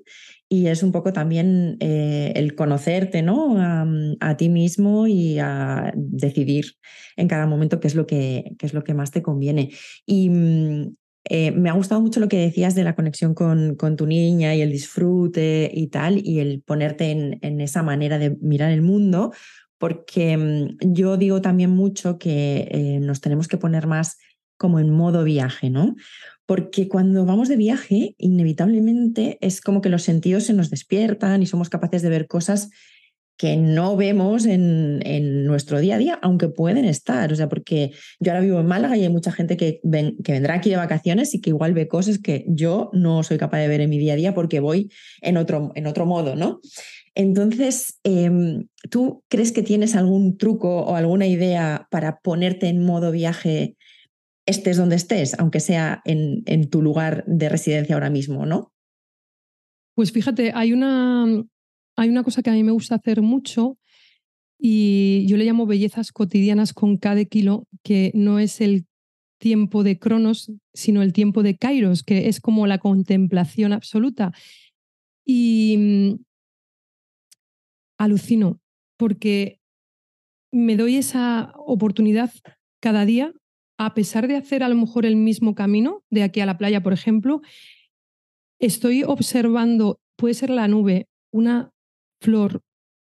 y 0.48 0.66
es 0.66 0.82
un 0.82 0.92
poco 0.92 1.12
también 1.12 1.76
eh, 1.80 2.32
el 2.36 2.54
conocerte 2.54 3.22
¿no? 3.22 3.56
A, 3.58 4.36
ti 4.36 4.48
mismo 4.48 5.06
y 5.06 5.38
a 5.38 5.92
decidir 5.96 6.74
en 7.16 7.28
cada 7.28 7.46
momento 7.46 7.80
qué 7.80 7.88
es 7.88 7.94
lo 7.94 8.06
que, 8.06 8.54
qué 8.58 8.66
es 8.66 8.74
lo 8.74 8.84
que 8.84 8.94
más 8.94 9.10
te 9.10 9.22
conviene. 9.22 9.70
Y 10.06 10.30
mm, 10.30 10.94
eh, 11.24 11.52
me 11.52 11.70
ha 11.70 11.74
gustado 11.74 12.00
mucho 12.00 12.20
lo 12.20 12.28
que 12.28 12.38
decías 12.38 12.74
de 12.74 12.84
la 12.84 12.94
conexión 12.94 13.32
con, 13.32 13.76
con, 13.76 13.96
tu 13.96 14.06
niña 14.06 14.54
y 14.54 14.60
el 14.60 14.72
disfrute 14.72 15.70
y 15.72 15.86
tal, 15.86 16.20
y 16.22 16.40
el 16.40 16.62
ponerte 16.62 17.10
en, 17.10 17.38
en 17.42 17.60
esa 17.60 17.82
manera 17.82 18.18
de 18.18 18.36
mirar 18.40 18.72
el 18.72 18.82
mundo, 18.82 19.32
porque 19.82 20.36
mm, 20.36 20.92
yo 20.92 21.16
digo 21.16 21.42
también 21.42 21.70
mucho 21.70 22.16
que 22.16 22.68
eh, 22.70 23.00
nos 23.00 23.20
tenemos 23.20 23.48
que 23.48 23.56
poner 23.56 23.88
más 23.88 24.16
como 24.56 24.78
en 24.78 24.90
modo 24.90 25.24
viaje, 25.24 25.70
¿no? 25.70 25.96
Porque 26.46 26.86
cuando 26.86 27.26
vamos 27.26 27.48
de 27.48 27.56
viaje, 27.56 28.14
inevitablemente 28.16 29.38
es 29.40 29.60
como 29.60 29.80
que 29.80 29.88
los 29.88 30.04
sentidos 30.04 30.44
se 30.44 30.52
nos 30.52 30.70
despiertan 30.70 31.42
y 31.42 31.46
somos 31.46 31.68
capaces 31.68 32.00
de 32.02 32.10
ver 32.10 32.28
cosas 32.28 32.70
que 33.36 33.56
no 33.56 33.96
vemos 33.96 34.46
en, 34.46 35.00
en, 35.04 35.44
nuestro 35.44 35.80
día 35.80 35.96
a 35.96 35.98
día, 35.98 36.18
aunque 36.22 36.48
pueden 36.48 36.84
estar. 36.84 37.32
O 37.32 37.34
sea, 37.34 37.48
porque 37.48 37.90
yo 38.20 38.30
ahora 38.30 38.44
vivo 38.44 38.60
en 38.60 38.66
Málaga 38.66 38.96
y 38.96 39.02
hay 39.02 39.08
mucha 39.08 39.32
gente 39.32 39.56
que, 39.56 39.80
ven, 39.82 40.16
que 40.22 40.30
vendrá 40.30 40.54
aquí 40.54 40.70
de 40.70 40.76
vacaciones 40.76 41.34
y 41.34 41.40
que 41.40 41.50
igual 41.50 41.74
ve 41.74 41.88
cosas 41.88 42.20
que 42.20 42.44
yo 42.46 42.88
no 42.92 43.24
soy 43.24 43.36
capaz 43.36 43.58
de 43.58 43.66
ver 43.66 43.80
en 43.80 43.90
mi 43.90 43.98
día 43.98 44.12
a 44.12 44.16
día 44.16 44.32
porque 44.32 44.60
voy 44.60 44.92
en 45.22 45.38
otro, 45.38 45.72
en 45.74 45.88
otro 45.88 46.06
modo, 46.06 46.36
¿no? 46.36 46.60
Entonces, 47.14 47.98
em, 48.04 48.68
¿tú 48.90 49.22
crees 49.28 49.52
que 49.52 49.62
tienes 49.62 49.94
algún 49.94 50.38
truco 50.38 50.82
o 50.82 50.96
alguna 50.96 51.26
idea 51.26 51.86
para 51.90 52.20
ponerte 52.20 52.68
en 52.68 52.84
modo 52.84 53.10
viaje, 53.10 53.76
estés 54.46 54.76
donde 54.76 54.96
estés, 54.96 55.38
aunque 55.38 55.60
sea 55.60 56.02
en, 56.04 56.70
tu 56.70 56.82
lugar 56.82 57.24
de 57.26 57.48
residencia 57.48 57.94
ahora 57.94 58.10
mismo, 58.10 58.46
¿no? 58.46 58.72
Pues 59.94 60.10
fíjate, 60.10 60.52
hay 60.54 60.72
una, 60.72 61.26
hay 61.96 62.08
una 62.08 62.22
cosa 62.22 62.42
que 62.42 62.50
a 62.50 62.54
mí 62.54 62.64
me 62.64 62.72
gusta 62.72 62.94
hacer 62.94 63.20
mucho 63.20 63.78
y 64.58 65.26
yo 65.26 65.36
le 65.36 65.44
llamo 65.44 65.66
bellezas 65.66 66.12
cotidianas 66.12 66.72
con 66.72 66.96
cada 66.96 67.24
kilo, 67.24 67.66
que 67.82 68.10
no 68.14 68.38
es 68.38 68.60
el 68.60 68.86
tiempo 69.38 69.82
de 69.82 69.98
Cronos, 69.98 70.50
sino 70.72 71.02
el 71.02 71.12
tiempo 71.12 71.42
de 71.42 71.56
Kairos, 71.56 72.04
que 72.04 72.28
es 72.28 72.40
como 72.40 72.66
la 72.66 72.78
contemplación 72.78 73.72
absoluta. 73.72 74.32
Y 75.26 76.16
alucino 78.02 78.60
porque 78.96 79.60
me 80.52 80.76
doy 80.76 80.96
esa 80.96 81.52
oportunidad 81.56 82.30
cada 82.80 83.04
día, 83.04 83.32
a 83.78 83.94
pesar 83.94 84.28
de 84.28 84.36
hacer 84.36 84.62
a 84.62 84.68
lo 84.68 84.74
mejor 84.74 85.06
el 85.06 85.16
mismo 85.16 85.54
camino 85.54 86.04
de 86.10 86.22
aquí 86.22 86.40
a 86.40 86.46
la 86.46 86.58
playa, 86.58 86.82
por 86.82 86.92
ejemplo, 86.92 87.40
estoy 88.60 89.02
observando, 89.02 89.98
puede 90.16 90.34
ser 90.34 90.50
la 90.50 90.68
nube, 90.68 91.08
una 91.32 91.72
flor, 92.20 92.60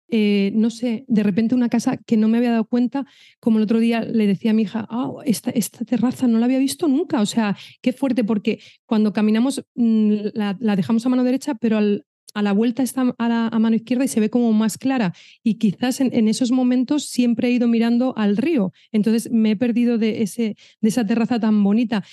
eh, 0.08 0.52
no 0.54 0.70
sé, 0.70 1.04
de 1.06 1.22
repente 1.22 1.54
una 1.54 1.68
casa 1.68 1.96
que 1.98 2.16
no 2.16 2.28
me 2.28 2.38
había 2.38 2.52
dado 2.52 2.64
cuenta, 2.64 3.06
como 3.40 3.58
el 3.58 3.64
otro 3.64 3.78
día 3.78 4.00
le 4.02 4.26
decía 4.26 4.52
a 4.52 4.54
mi 4.54 4.62
hija, 4.62 4.86
ah, 4.88 5.10
esta, 5.24 5.52
terraza 5.84 6.26
no 6.28 6.38
la 6.38 6.46
había 6.46 6.58
visto 6.58 6.88
nunca, 6.88 7.20
o 7.20 7.26
sea, 7.26 7.56
qué 7.82 7.92
fuerte, 7.92 8.24
porque 8.24 8.60
cuando 8.86 9.12
caminamos 9.12 9.64
mm, 9.74 10.14
la 10.34 10.76
dejamos 10.76 11.04
a 11.04 11.08
mano 11.08 11.24
derecha, 11.24 11.54
pero 11.54 11.78
al, 11.78 12.06
a 12.34 12.42
la 12.42 12.52
vuelta 12.52 12.82
está 12.82 13.14
a, 13.18 13.28
la, 13.28 13.58
mano 13.58 13.76
izquierda 13.76 14.04
y 14.04 14.08
se 14.08 14.20
ve 14.20 14.30
como 14.30 14.52
más 14.52 14.78
clara. 14.78 15.14
Y 15.42 15.54
quizás 15.54 16.00
en, 16.00 16.28
esos 16.28 16.50
momentos 16.50 17.04
siempre 17.04 17.48
he 17.48 17.52
ido 17.52 17.68
mirando 17.68 18.14
al 18.16 18.36
río. 18.36 18.72
Entonces 18.92 19.30
me 19.30 19.52
he 19.52 19.56
perdido 19.56 19.98
de, 19.98 20.22
ese, 20.22 20.56
de 20.80 20.88
esa 20.88 21.06
terraza 21.06 21.40
tan 21.40 21.62
bonita. 21.62 22.04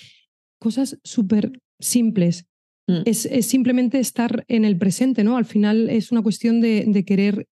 Cosas 0.58 0.98
súper 1.04 1.60
simples. 1.78 2.46
Mm. 2.86 3.02
Es, 3.04 3.28
simplemente 3.42 4.00
estar 4.00 4.44
en 4.48 4.64
el 4.64 4.76
presente, 4.76 5.22
¿no? 5.22 5.36
Al 5.36 5.44
final 5.44 5.88
es 5.90 6.10
una 6.10 6.22
cuestión 6.22 6.60
de, 6.60 7.04
querer 7.06 7.46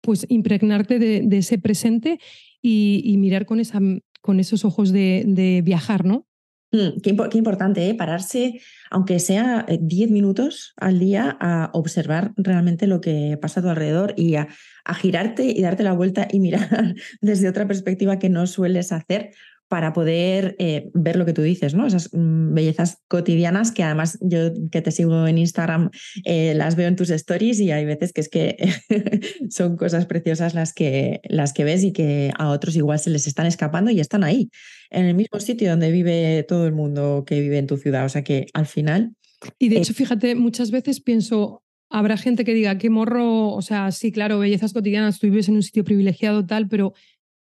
pues 0.00 0.26
impregnarte 0.28 0.98
de, 0.98 1.36
ese 1.36 1.58
presente 1.58 2.20
y, 2.62 3.16
mirar 3.18 3.46
con, 3.46 3.60
esa, 3.60 3.80
con 4.20 4.40
esos 4.40 4.64
ojos 4.64 4.92
de, 4.92 5.62
viajar, 5.64 6.04
¿no? 6.04 6.26
Mm, 6.74 7.00
qué, 7.02 7.38
importante, 7.38 7.88
¿eh? 7.88 7.94
pararse, 7.94 8.60
aunque 8.90 9.20
sea 9.20 9.64
10 9.68 10.08
eh, 10.10 10.12
minutos 10.12 10.74
al 10.76 10.98
día, 10.98 11.36
a 11.40 11.70
observar 11.72 12.32
realmente 12.36 12.88
lo 12.88 13.00
que 13.00 13.38
pasa 13.40 13.60
a 13.60 13.62
tu 13.62 13.68
alrededor 13.68 14.12
y 14.16 14.34
a, 14.34 14.48
a 14.84 14.94
girarte 14.94 15.44
y 15.44 15.62
darte 15.62 15.84
la 15.84 15.92
vuelta 15.92 16.26
y 16.28 16.40
mirar 16.40 16.96
desde 17.20 17.48
otra 17.48 17.68
perspectiva 17.68 18.18
que 18.18 18.28
no 18.28 18.48
sueles 18.48 18.90
hacer, 18.90 19.30
para 19.68 19.92
poder 19.92 20.56
eh, 20.58 20.90
ver 20.94 21.16
lo 21.16 21.24
que 21.24 21.32
tú 21.32 21.42
dices, 21.42 21.74
¿no? 21.74 21.86
Esas 21.86 22.10
mm, 22.12 22.54
bellezas 22.54 22.98
cotidianas 23.08 23.72
que 23.72 23.82
además 23.82 24.18
yo 24.20 24.52
que 24.70 24.82
te 24.82 24.90
sigo 24.90 25.26
en 25.26 25.38
Instagram 25.38 25.90
eh, 26.24 26.54
las 26.54 26.76
veo 26.76 26.88
en 26.88 26.96
tus 26.96 27.10
stories 27.10 27.60
y 27.60 27.70
hay 27.70 27.84
veces 27.84 28.12
que 28.12 28.20
es 28.20 28.28
que 28.28 28.56
son 29.50 29.76
cosas 29.76 30.06
preciosas 30.06 30.54
las 30.54 30.72
que, 30.72 31.20
las 31.24 31.52
que 31.52 31.64
ves 31.64 31.82
y 31.82 31.92
que 31.92 32.32
a 32.38 32.50
otros 32.50 32.76
igual 32.76 32.98
se 32.98 33.10
les 33.10 33.26
están 33.26 33.46
escapando 33.46 33.90
y 33.90 34.00
están 34.00 34.24
ahí, 34.24 34.50
en 34.90 35.06
el 35.06 35.14
mismo 35.14 35.40
sitio 35.40 35.70
donde 35.70 35.90
vive 35.90 36.44
todo 36.46 36.66
el 36.66 36.72
mundo 36.72 37.24
que 37.26 37.40
vive 37.40 37.58
en 37.58 37.66
tu 37.66 37.76
ciudad. 37.76 38.04
O 38.04 38.08
sea 38.08 38.22
que 38.22 38.46
al 38.54 38.66
final... 38.66 39.14
Y 39.58 39.68
de 39.68 39.76
hecho, 39.76 39.92
fíjate, 39.92 40.34
muchas 40.36 40.70
veces 40.70 41.00
pienso, 41.00 41.62
habrá 41.90 42.16
gente 42.16 42.44
que 42.44 42.54
diga, 42.54 42.78
qué 42.78 42.88
morro, 42.88 43.50
o 43.50 43.60
sea, 43.60 43.90
sí, 43.92 44.10
claro, 44.10 44.38
bellezas 44.38 44.72
cotidianas, 44.72 45.18
tú 45.18 45.26
vives 45.26 45.48
en 45.48 45.56
un 45.56 45.62
sitio 45.62 45.84
privilegiado, 45.84 46.46
tal, 46.46 46.66
pero 46.66 46.94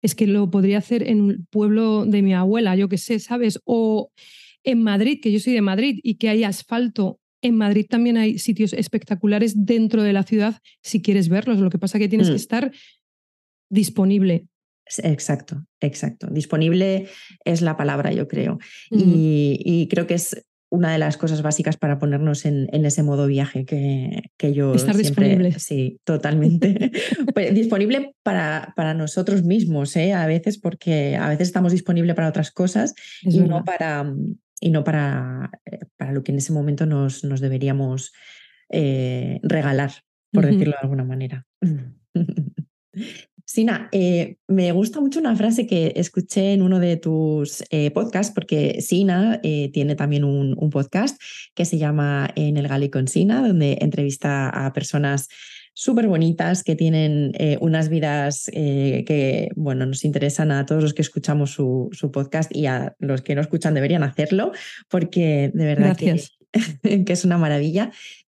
es 0.02 0.14
que 0.14 0.26
lo 0.26 0.50
podría 0.50 0.78
hacer 0.78 1.06
en 1.06 1.20
un 1.20 1.46
pueblo 1.50 2.04
de 2.06 2.22
mi 2.22 2.34
abuela, 2.34 2.76
yo 2.76 2.88
qué 2.88 2.98
sé, 2.98 3.18
¿sabes? 3.18 3.60
O 3.64 4.10
en 4.64 4.82
Madrid, 4.82 5.20
que 5.22 5.32
yo 5.32 5.40
soy 5.40 5.52
de 5.52 5.62
Madrid 5.62 6.00
y 6.02 6.14
que 6.14 6.28
hay 6.28 6.44
asfalto. 6.44 7.20
En 7.42 7.56
Madrid 7.56 7.86
también 7.88 8.16
hay 8.16 8.38
sitios 8.38 8.72
espectaculares 8.72 9.64
dentro 9.64 10.02
de 10.02 10.12
la 10.12 10.22
ciudad 10.22 10.60
si 10.82 11.00
quieres 11.00 11.28
verlos. 11.28 11.58
Lo 11.58 11.70
que 11.70 11.78
pasa 11.78 11.98
es 11.98 12.02
que 12.02 12.08
tienes 12.08 12.28
que 12.28 12.34
mm. 12.34 12.36
estar 12.36 12.72
disponible. 13.70 14.46
Exacto, 14.98 15.64
exacto. 15.80 16.26
Disponible 16.30 17.08
es 17.44 17.62
la 17.62 17.76
palabra, 17.76 18.12
yo 18.12 18.26
creo. 18.28 18.58
y, 18.90 19.86
creo 19.88 20.06
que 20.06 20.14
es 20.14 20.44
una 20.70 20.92
de 20.92 20.98
las 20.98 21.16
cosas 21.16 21.42
básicas 21.42 21.76
para 21.76 21.98
ponernos 21.98 22.46
en, 22.46 22.68
ese 22.72 23.02
modo 23.02 23.26
viaje 23.26 23.64
que, 23.64 24.30
que 24.36 24.54
yo 24.54 24.72
Estar 24.72 24.96
disponible. 24.96 25.52
Sí, 25.58 25.98
totalmente. 26.04 26.92
Pues, 27.34 27.54
disponible 27.54 28.14
para, 28.22 28.72
para 28.76 28.94
nosotros 28.94 29.42
mismos, 29.42 29.96
¿eh? 29.96 30.12
a 30.12 30.26
veces, 30.26 30.58
porque 30.58 31.16
a 31.16 31.28
veces 31.28 31.48
estamos 31.48 31.72
disponibles 31.72 32.14
para 32.14 32.28
otras 32.28 32.50
cosas 32.50 32.94
y 33.22 33.40
no 33.40 33.64
para, 33.64 34.12
y 34.60 34.70
no 34.70 34.84
para, 34.84 35.50
eh, 35.64 35.80
para 35.96 36.12
lo 36.12 36.22
que 36.22 36.32
en 36.32 36.38
ese 36.38 36.52
momento 36.52 36.86
nos, 36.86 37.24
nos 37.24 37.40
deberíamos 37.40 38.12
eh, 38.68 39.40
regalar, 39.42 39.92
por 40.32 40.46
decirlo 40.46 40.72
de 40.72 40.82
alguna 40.82 41.04
manera. 41.04 41.46
Sina, 43.52 43.88
eh, 43.90 44.36
me 44.46 44.70
gusta 44.70 45.00
mucho 45.00 45.18
una 45.18 45.34
frase 45.34 45.66
que 45.66 45.92
escuché 45.96 46.52
en 46.52 46.62
uno 46.62 46.78
de 46.78 46.96
tus 46.96 47.64
eh, 47.70 47.90
podcasts, 47.90 48.32
porque 48.32 48.80
Sina 48.80 49.40
eh, 49.42 49.72
tiene 49.72 49.96
también 49.96 50.22
un, 50.22 50.54
podcast 50.70 51.20
que 51.52 51.64
se 51.64 51.76
llama 51.76 52.30
En 52.36 52.56
el 52.58 52.68
Gali 52.68 52.90
con 52.90 53.08
Sina, 53.08 53.44
donde 53.44 53.78
entrevista 53.80 54.50
a 54.50 54.72
personas 54.72 55.26
súper 55.74 56.06
bonitas 56.06 56.62
que 56.62 56.76
tienen 56.76 57.32
unas 57.60 57.88
vidas 57.88 58.44
que, 58.52 59.50
bueno, 59.56 59.84
nos 59.84 60.04
interesan 60.04 60.52
a 60.52 60.64
todos 60.64 60.84
los 60.84 60.94
que 60.94 61.02
escuchamos 61.02 61.50
su, 61.50 61.88
su, 61.90 62.12
podcast 62.12 62.54
y 62.54 62.66
a 62.66 62.94
los 63.00 63.22
que 63.22 63.34
no 63.34 63.40
escuchan 63.40 63.74
deberían 63.74 64.04
hacerlo, 64.04 64.52
porque 64.88 65.50
de 65.52 65.64
verdad 65.64 65.96
que, 65.96 66.22
que, 67.04 67.12
es 67.12 67.24
una 67.24 67.36
maravilla. 67.36 67.90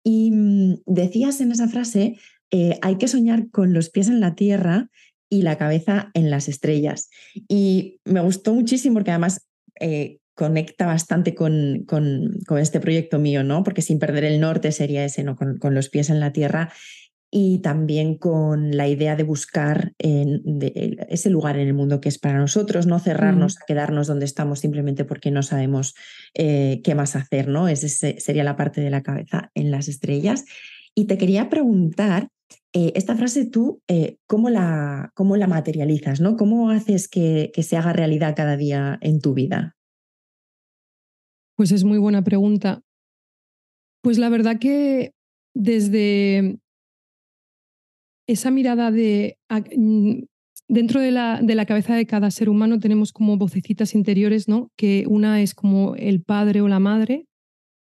Y 0.02 0.30
mm, 0.30 0.76
decías 0.86 1.42
en 1.42 1.52
esa 1.52 1.68
frase 1.68 2.16
eh, 2.52 2.78
hay 2.82 2.96
que 2.98 3.08
soñar 3.08 3.50
con 3.50 3.72
los 3.72 3.88
pies 3.88 4.08
en 4.08 4.20
la 4.20 4.34
tierra 4.34 4.90
y 5.30 5.40
la 5.40 5.56
cabeza 5.56 6.10
en 6.12 6.30
las 6.30 6.48
estrellas. 6.48 7.08
Y 7.48 7.98
me 8.04 8.20
gustó 8.20 8.52
muchísimo 8.52 8.94
porque 8.96 9.10
además 9.10 9.48
eh, 9.80 10.18
conecta 10.34 10.84
bastante 10.84 11.34
con, 11.34 11.84
con, 11.86 12.58
este 12.58 12.80
proyecto 12.80 13.18
mío, 13.18 13.42
¿no? 13.42 13.64
Porque 13.64 13.80
sin 13.80 13.98
perder 13.98 14.24
el 14.24 14.40
norte 14.40 14.70
sería 14.70 15.04
ese, 15.04 15.24
¿no? 15.24 15.36
Con, 15.36 15.74
los 15.74 15.88
pies 15.88 16.10
en 16.10 16.20
la 16.20 16.32
tierra. 16.32 16.70
y 17.30 17.60
también 17.60 18.18
con 18.18 18.76
la 18.76 18.88
idea 18.88 19.16
de 19.16 19.22
buscar 19.22 19.94
ese 19.98 21.30
lugar 21.30 21.56
en 21.56 21.66
el 21.66 21.72
mundo 21.72 21.98
que 21.98 22.10
es 22.10 22.18
para 22.18 22.38
nosotros, 22.38 22.86
no 22.86 22.98
cerrarnos 22.98 23.56
a 23.56 23.64
quedarnos 23.66 24.06
donde 24.06 24.26
estamos 24.26 24.60
simplemente 24.60 25.06
porque 25.06 25.30
no 25.30 25.42
sabemos 25.42 25.94
eh, 26.34 26.82
qué 26.84 26.94
más 26.94 27.16
hacer, 27.16 27.48
¿no? 27.48 27.68
Esa 27.68 27.88
sería 28.18 28.44
la 28.44 28.56
parte 28.56 28.82
de 28.82 28.90
la 28.90 29.02
cabeza 29.02 29.50
en 29.54 29.70
las 29.70 29.88
estrellas. 29.88 30.44
Y 30.94 31.06
te 31.06 31.16
quería 31.16 31.48
preguntar, 31.48 32.28
eh, 32.74 32.92
esta 32.94 33.14
frase 33.16 33.44
tú, 33.44 33.82
eh, 33.88 34.16
¿cómo, 34.26 34.48
la, 34.48 35.10
¿cómo 35.14 35.36
la 35.36 35.46
materializas? 35.46 36.20
¿no? 36.20 36.36
¿Cómo 36.36 36.70
haces 36.70 37.08
que, 37.08 37.50
que 37.54 37.62
se 37.62 37.76
haga 37.76 37.92
realidad 37.92 38.34
cada 38.34 38.56
día 38.56 38.98
en 39.02 39.20
tu 39.20 39.34
vida? 39.34 39.76
Pues 41.56 41.70
es 41.70 41.84
muy 41.84 41.98
buena 41.98 42.24
pregunta. 42.24 42.80
Pues 44.02 44.18
la 44.18 44.30
verdad 44.30 44.58
que 44.58 45.12
desde 45.54 46.58
esa 48.26 48.50
mirada 48.50 48.90
de... 48.90 49.36
Mm, 49.76 50.24
dentro 50.68 51.00
de 51.00 51.10
la, 51.10 51.40
de 51.42 51.54
la, 51.54 51.66
cabeza 51.66 51.94
de 51.94 52.06
cada 52.06 52.30
ser 52.30 52.48
humano 52.48 52.78
tenemos 52.78 53.12
como 53.12 53.36
vocecitas 53.36 53.94
interiores, 53.94 54.48
¿no? 54.48 54.70
Que 54.78 55.04
una 55.06 55.42
es 55.42 55.54
como 55.54 55.94
el 55.96 56.22
padre 56.22 56.62
o 56.62 56.68
la 56.68 56.78
madre, 56.78 57.26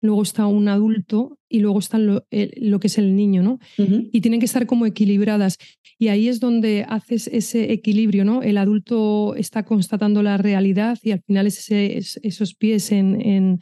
luego 0.04 0.22
está 0.22 0.46
un 0.46 0.68
adulto 0.68 1.38
y 1.48 1.60
luego 1.60 1.78
está 1.78 1.98
lo, 1.98 2.26
lo 2.30 2.80
que 2.80 2.86
es 2.88 2.98
el 2.98 3.16
niño, 3.16 3.42
¿no? 3.42 3.58
Y 3.78 4.20
tienen 4.20 4.40
que 4.40 4.46
estar 4.46 4.66
como 4.66 4.86
equilibradas. 4.86 5.58
Y 5.98 6.08
ahí 6.08 6.28
es 6.28 6.40
donde 6.40 6.84
haces 6.88 7.28
ese 7.28 7.72
equilibrio, 7.72 8.24
¿no? 8.24 8.42
El 8.42 8.58
adulto 8.58 9.34
está 9.36 9.64
constatando 9.64 10.22
la 10.22 10.36
realidad 10.36 10.98
y 11.02 11.12
al 11.12 11.22
final 11.22 11.46
es 11.46 11.70
esos 11.70 12.54
pies 12.54 12.92
en, 12.92 13.20
en, 13.20 13.60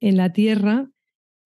en 0.00 0.16
la 0.16 0.32
tierra 0.32 0.90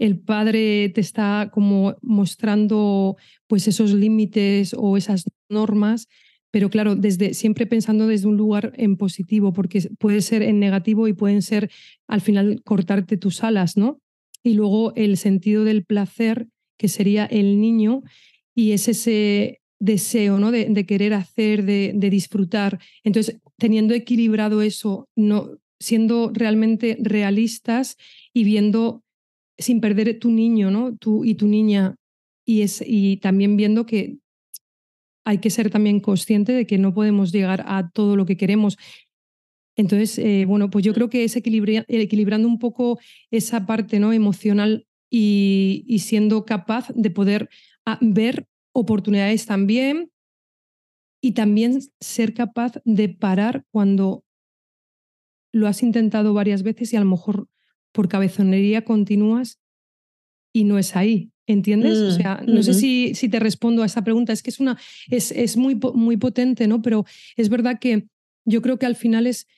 el 0.00 0.18
padre 0.18 0.88
te 0.88 1.02
está 1.02 1.50
como 1.52 1.94
mostrando 2.00 3.16
pues 3.46 3.68
esos 3.68 3.92
límites 3.92 4.74
o 4.76 4.96
esas 4.96 5.24
normas, 5.50 6.08
pero 6.50 6.70
claro, 6.70 6.96
desde 6.96 7.34
siempre 7.34 7.66
pensando 7.66 8.06
desde 8.06 8.26
un 8.26 8.38
lugar 8.38 8.72
en 8.76 8.96
positivo, 8.96 9.52
porque 9.52 9.90
puede 9.98 10.22
ser 10.22 10.40
en 10.42 10.58
negativo 10.58 11.06
y 11.06 11.12
pueden 11.12 11.42
ser 11.42 11.70
al 12.08 12.22
final 12.22 12.62
cortarte 12.64 13.18
tus 13.18 13.44
alas, 13.44 13.76
¿no? 13.76 14.00
Y 14.42 14.54
luego 14.54 14.92
el 14.96 15.16
sentido 15.16 15.64
del 15.64 15.84
placer, 15.84 16.48
que 16.78 16.88
sería 16.88 17.26
el 17.26 17.60
niño, 17.60 18.02
y 18.54 18.72
es 18.72 18.88
ese 18.88 19.60
deseo, 19.78 20.38
¿no? 20.38 20.50
De, 20.50 20.86
querer 20.86 21.14
hacer, 21.14 21.64
de, 21.64 21.92
de, 21.94 22.10
disfrutar. 22.10 22.78
Entonces, 23.02 23.38
teniendo 23.56 23.94
equilibrado 23.94 24.62
eso, 24.62 25.08
no, 25.16 25.58
siendo 25.80 26.30
realmente 26.32 26.98
realistas 27.00 27.96
y 28.34 28.44
viendo 28.44 29.02
sin 29.58 29.80
perder 29.80 30.18
tu 30.18 30.30
niño, 30.30 30.70
¿no? 30.70 30.96
Tú 30.96 31.24
y 31.24 31.34
tu 31.34 31.46
niña. 31.46 31.96
Y, 32.46 32.62
es, 32.62 32.82
y 32.86 33.18
también 33.18 33.56
viendo 33.56 33.86
que 33.86 34.18
hay 35.24 35.38
que 35.38 35.50
ser 35.50 35.70
también 35.70 36.00
consciente 36.00 36.52
de 36.52 36.66
que 36.66 36.78
no 36.78 36.94
podemos 36.94 37.32
llegar 37.32 37.64
a 37.66 37.90
todo 37.90 38.16
lo 38.16 38.26
que 38.26 38.36
queremos. 38.36 38.76
Entonces, 39.76 40.18
eh, 40.18 40.44
bueno, 40.46 40.70
pues 40.70 40.84
yo 40.84 40.92
creo 40.92 41.08
que 41.08 41.24
es 41.24 41.36
equilibrando 41.36 42.48
un 42.48 42.58
poco 42.58 42.98
esa 43.30 43.66
parte 43.66 43.98
¿no? 43.98 44.12
emocional 44.12 44.86
y, 45.10 45.84
y 45.86 46.00
siendo 46.00 46.44
capaz 46.44 46.88
de 46.94 47.10
poder 47.10 47.48
ah, 47.86 47.98
ver 48.00 48.46
oportunidades 48.72 49.46
también 49.46 50.10
y 51.22 51.32
también 51.32 51.80
ser 52.00 52.34
capaz 52.34 52.80
de 52.84 53.08
parar 53.08 53.64
cuando 53.70 54.24
lo 55.52 55.66
has 55.66 55.82
intentado 55.82 56.32
varias 56.34 56.62
veces 56.62 56.92
y 56.92 56.96
a 56.96 57.00
lo 57.00 57.06
mejor 57.06 57.48
por 57.92 58.08
cabezonería 58.08 58.84
continúas 58.84 59.60
y 60.52 60.64
no 60.64 60.78
es 60.78 60.96
ahí. 60.96 61.30
¿Entiendes? 61.46 61.98
o 61.98 62.10
mm, 62.10 62.16
sea, 62.16 62.42
no 62.46 62.62
sé 62.62 62.74
si, 62.74 63.12
si, 63.16 63.28
te 63.28 63.40
respondo 63.40 63.82
a 63.82 63.86
esa 63.86 64.04
pregunta. 64.04 64.32
Es 64.32 64.40
que 64.40 64.50
es 64.50 64.60
una, 64.60 64.78
es, 65.08 65.32
es 65.32 65.56
muy, 65.56 65.74
muy 65.94 66.16
potente, 66.16 66.68
¿no? 66.68 66.80
Pero 66.80 67.04
es 67.36 67.48
verdad 67.48 67.80
que 67.80 68.06
yo 68.44 68.62
creo 68.62 68.78
que 68.78 68.86
al 68.86 68.94
final 68.94 69.26
es 69.26 69.48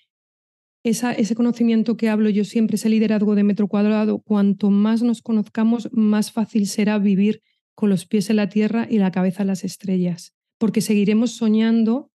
esa, 0.85 1.13
ese 1.13 1.35
conocimiento 1.35 1.97
que 1.97 2.09
hablo 2.09 2.29
yo 2.31 2.45
siempre, 2.45 2.77
ese 2.77 2.89
liderazgo 2.89 3.35
de 3.35 3.45
metro 3.45 3.69
cuadrado. 3.69 4.19
Cuanto 4.19 4.71
más 4.71 5.03
nos 5.03 5.23
conozcamos, 5.23 5.89
más 5.93 6.33
fácil 6.33 6.67
será 6.67 6.99
vivir 6.99 7.43
con 7.75 7.89
los 7.89 8.07
pies 8.07 8.31
en 8.31 8.37
la 8.37 8.49
tierra 8.49 8.87
y 8.91 8.99
la 8.99 9.13
cabeza 9.13 9.43
en 9.43 9.49
las 9.49 9.65
estrellas. 9.65 10.35
Porque 10.59 10.81
seguiremos 10.81 11.33
soñando, 11.33 12.11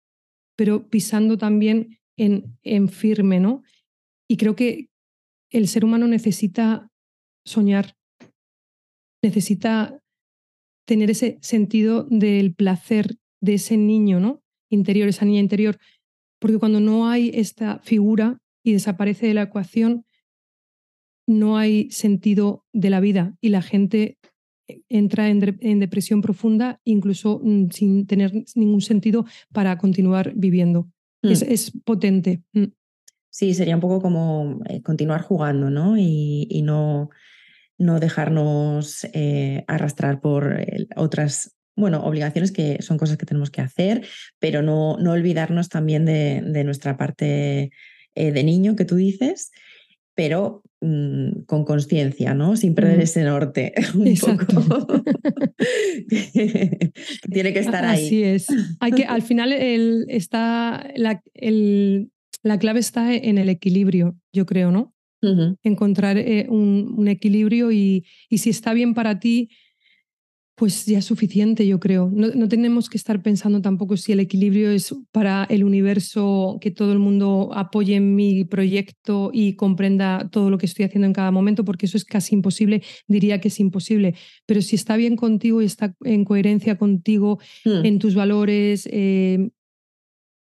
pero 0.57 0.89
pisando 0.89 1.37
también 1.39 1.99
en, 2.17 2.57
en 2.63 2.89
firme, 2.89 3.41
¿no? 3.41 3.63
Y 4.29 4.37
creo 4.37 4.57
que, 4.57 4.89
el 5.55 5.69
ser 5.69 5.85
humano 5.85 6.09
necesita 6.09 6.91
soñar, 7.47 7.95
necesita 9.23 10.01
tener 10.85 11.11
ese 11.11 11.39
sentido 11.43 12.09
del 12.11 12.55
placer 12.55 13.19
de 13.41 13.55
ese 13.55 13.77
niño, 13.77 14.19
¿no? 14.19 14.43
Interior, 14.69 15.09
esa 15.09 15.25
niña 15.25 15.39
interior, 15.39 15.79
porque 16.41 16.59
cuando 16.59 16.81
no 16.81 17.09
hay 17.09 17.31
esta 17.35 17.79
figura 17.79 18.39
y 18.65 18.73
desaparece 18.73 19.29
de 19.29 19.35
la 19.35 19.43
ecuación, 19.43 20.05
no 21.27 21.57
hay 21.57 21.91
sentido 21.91 22.65
de 22.73 22.91
la 22.91 23.01
vida 23.01 23.37
y 23.41 23.51
la 23.51 23.63
gente 23.63 24.19
entra 24.89 25.29
en, 25.29 25.79
depresión 25.79 26.23
profunda, 26.23 26.81
incluso 26.85 27.41
mm, 27.43 27.71
sin 27.71 28.07
tener 28.07 28.33
ningún 28.55 28.81
sentido 28.81 29.27
para 29.53 29.77
continuar 29.79 30.33
viviendo. 30.35 30.89
Es, 31.23 31.75
mm. 31.75 31.79
potente. 31.81 32.43
Mm. 32.53 32.65
Sí, 33.31 33.55
sería 33.55 33.75
un 33.75 33.81
poco 33.81 34.01
como 34.01 34.61
eh, 34.69 34.83
continuar 34.83 35.23
jugando, 35.23 35.71
¿no? 35.71 35.97
Y, 35.99 36.63
no, 36.63 37.11
no 37.79 38.01
dejarnos 38.01 39.07
eh, 39.13 39.65
arrastrar 39.67 40.21
por 40.21 40.65
otras, 40.97 41.57
bueno, 41.77 42.05
obligaciones 42.05 42.53
que 42.53 42.81
son 42.81 42.97
cosas 42.97 43.17
que 43.17 43.27
tenemos 43.27 43.51
que 43.51 43.61
hacer, 43.61 44.07
pero 44.39 44.63
no, 44.63 44.97
no 44.99 45.13
olvidarnos 45.13 45.69
también 45.69 46.05
de, 46.05 46.65
nuestra 46.65 46.97
parte 46.97 47.73
eh, 48.15 48.33
de 48.33 48.45
niño 48.45 48.77
que 48.77 48.85
tú 48.85 48.97
dices, 48.97 49.51
pero 50.15 50.63
mm, 50.81 51.43
con 51.47 51.65
conciencia, 51.65 52.35
¿no? 52.35 52.57
Sin 52.57 52.75
perder 52.75 53.01
ese 53.01 53.25
norte 53.25 53.75
un 53.95 54.15
poco. 54.67 55.03
Tiene 57.33 57.53
que 57.53 57.59
estar 57.59 57.85
ahí. 57.85 58.07
Así 58.07 58.23
es. 58.23 58.47
Hay 58.81 58.93
que, 58.93 59.05
al 59.05 59.23
final 59.23 59.53
el, 59.53 60.07
está 60.09 60.91
la, 60.97 61.23
el, 61.35 62.11
la 62.43 62.59
clave 62.59 62.81
está 62.81 63.15
en 63.15 63.39
el 63.39 63.49
equilibrio, 63.49 64.17
yo 64.33 64.47
creo, 64.47 64.71
¿no? 64.71 64.93
Encontrar 65.63 66.19
eh, 66.19 66.47
un, 66.51 67.09
equilibrio 67.09 67.73
y, 67.73 68.05
y, 68.29 68.39
si 68.39 68.51
está 68.51 68.75
bien 68.75 68.93
para 68.93 69.21
ti, 69.21 69.49
pues 70.57 70.87
ya 70.87 70.99
es 70.99 71.05
suficiente, 71.05 71.67
yo 71.67 71.81
creo. 71.81 72.11
No, 72.13 72.49
tenemos 72.49 72.89
que 72.89 72.97
estar 72.97 73.23
pensando 73.23 73.61
tampoco 73.61 73.97
si 73.97 74.13
el 74.13 74.21
equilibrio 74.21 74.71
es 74.71 74.95
para 75.11 75.45
el 75.51 75.65
universo, 75.65 76.59
que 76.61 76.71
todo 76.71 76.93
el 76.93 77.01
mundo 77.01 77.51
apoye 77.55 77.99
mi 77.99 78.45
proyecto 78.45 79.31
y 79.33 79.57
comprenda 79.57 80.29
todo 80.31 80.51
lo 80.51 80.59
que 80.59 80.67
estoy 80.67 80.85
haciendo 80.85 81.07
en 81.07 81.13
cada 81.13 81.33
momento, 81.33 81.65
porque 81.65 81.87
eso 81.87 81.97
es 81.97 82.05
casi 82.05 82.37
imposible, 82.37 82.83
diría 83.09 83.41
que 83.41 83.49
es 83.49 83.59
imposible. 83.59 84.15
Pero 84.47 84.63
si 84.63 84.77
está 84.77 84.97
bien 84.97 85.17
contigo 85.17 85.61
y 85.61 85.65
está 85.65 85.97
en 86.05 86.25
coherencia 86.25 86.79
contigo, 86.79 87.41
hmm. 87.65 87.85
en 87.85 87.99
tus 87.99 88.15
valores, 88.15 88.89
eh, 88.93 89.51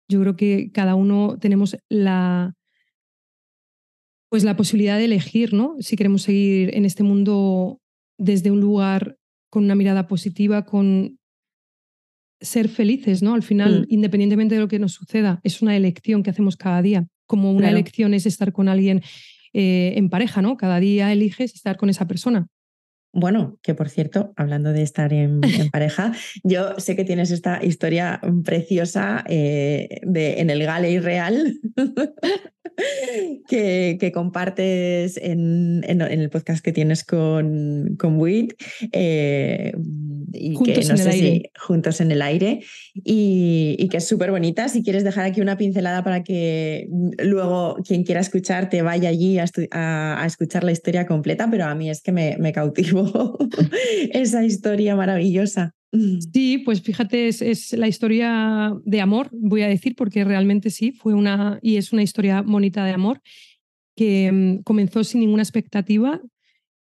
yo 0.09 0.21
creo 0.21 0.37
que 0.37 0.71
cada 0.73 0.95
uno 0.95 1.39
tenemos 1.41 1.79
la, 1.89 2.55
pues 4.29 4.45
la 4.45 4.57
posibilidad 4.57 4.99
de 4.99 5.07
elegir, 5.07 5.55
¿no? 5.55 5.77
Si 5.81 5.97
queremos 5.97 6.23
seguir 6.23 6.77
en 6.77 6.85
este 6.85 7.03
mundo 7.03 7.81
desde 8.19 8.51
un 8.51 8.61
lugar 8.61 9.17
con 9.53 9.65
una 9.65 9.75
mirada 9.75 10.09
positiva, 10.09 10.65
con 10.65 11.19
ser 12.41 12.71
felices, 12.71 13.23
¿no? 13.23 13.35
Al 13.35 13.43
final, 13.43 13.83
mm. 13.83 13.87
independientemente 13.93 14.55
de 14.55 14.63
lo 14.63 14.67
que 14.67 14.79
nos 14.79 14.95
suceda, 14.95 15.41
es 15.43 15.61
una 15.61 15.77
elección 15.77 16.23
que 16.23 16.31
hacemos 16.31 16.57
cada 16.57 16.81
día. 16.81 17.07
Como 17.27 17.53
una 17.53 17.69
elección 17.69 18.15
es 18.15 18.25
estar 18.25 18.55
con 18.55 18.71
alguien 18.71 19.03
eh, 19.53 19.93
en 19.97 20.09
pareja, 20.09 20.41
¿no? 20.41 20.57
Cada 20.57 20.81
día 20.81 21.13
eliges 21.13 21.55
estar 21.55 21.77
con 21.77 21.91
esa 21.91 22.09
persona. 22.09 22.47
Bueno, 23.13 23.59
que 23.63 23.75
por 23.75 23.91
cierto, 23.91 24.33
hablando 24.37 24.73
de 24.73 24.83
estar 24.83 25.13
en, 25.13 25.41
pareja, 25.71 26.13
yo 26.45 26.79
sé 26.79 26.97
que 26.97 27.05
tienes 27.05 27.31
esta 27.31 27.63
historia 27.63 28.21
preciosa 28.45 29.23
eh, 29.29 30.01
de, 30.03 30.41
en 30.41 30.49
el 30.49 30.65
Galley 30.65 30.99
Real 30.99 31.61
que, 33.49 34.13
compartes 34.15 35.19
en, 35.19 35.85
el 35.87 36.31
podcast 36.31 36.65
que 36.65 36.73
tienes 36.73 37.05
con, 37.05 37.97
con 37.99 38.19
Witt. 38.19 38.55
Eh, 38.93 39.73
y 40.35 40.55
juntos 40.55 40.79
que 40.79 40.93
no 40.93 40.97
sé 40.97 41.13
si 41.13 41.43
juntos 41.59 42.01
en 42.01 42.11
el 42.11 42.23
aire 42.23 42.65
y, 42.95 43.89
que 43.91 43.99
es 43.99 44.09
súper 44.09 44.31
bonita. 44.31 44.69
Si 44.69 44.83
quieres 44.83 45.05
dejar 45.05 45.25
aquí 45.25 45.41
una 45.41 45.57
pincelada 45.57 46.03
para 46.03 46.23
que 46.23 46.89
luego 47.19 47.77
quien 47.87 48.05
quiera 48.05 48.21
escucharte 48.21 48.83
vaya 48.83 49.09
allí 49.09 49.39
a, 49.39 50.25
escuchar 50.27 50.65
la 50.65 50.73
historia 50.73 51.07
completa, 51.07 51.49
pero 51.51 51.65
a 51.67 51.75
mí 51.75 51.91
es 51.91 52.03
que 52.03 52.13
me, 52.13 52.37
me 52.39 52.53
cautivo 52.53 53.39
esa 54.13 54.45
historia 54.45 54.97
maravillosa. 54.97 55.75
Sí, 56.33 56.59
pues 56.59 56.81
fíjate, 56.81 57.29
es, 57.29 57.73
la 57.75 57.87
historia 57.87 58.75
de 58.85 59.01
amor, 59.03 59.29
voy 59.31 59.61
a 59.61 59.69
decir, 59.69 59.95
porque 59.95 60.25
realmente 60.25 60.71
sí, 60.71 60.93
fue 60.93 61.13
una, 61.13 61.59
y 61.61 61.77
es 61.77 61.93
una 61.93 62.03
historia 62.03 62.41
bonita 62.41 62.85
de 62.87 62.93
amor, 62.93 63.21
que 63.95 64.33
mm, 64.33 64.63
comenzó 64.63 65.05
sin 65.05 65.21
ninguna 65.21 65.43
expectativa, 65.43 66.23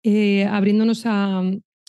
eh, 0.04 0.44
abriéndonos 0.44 1.02
a, 1.04 1.42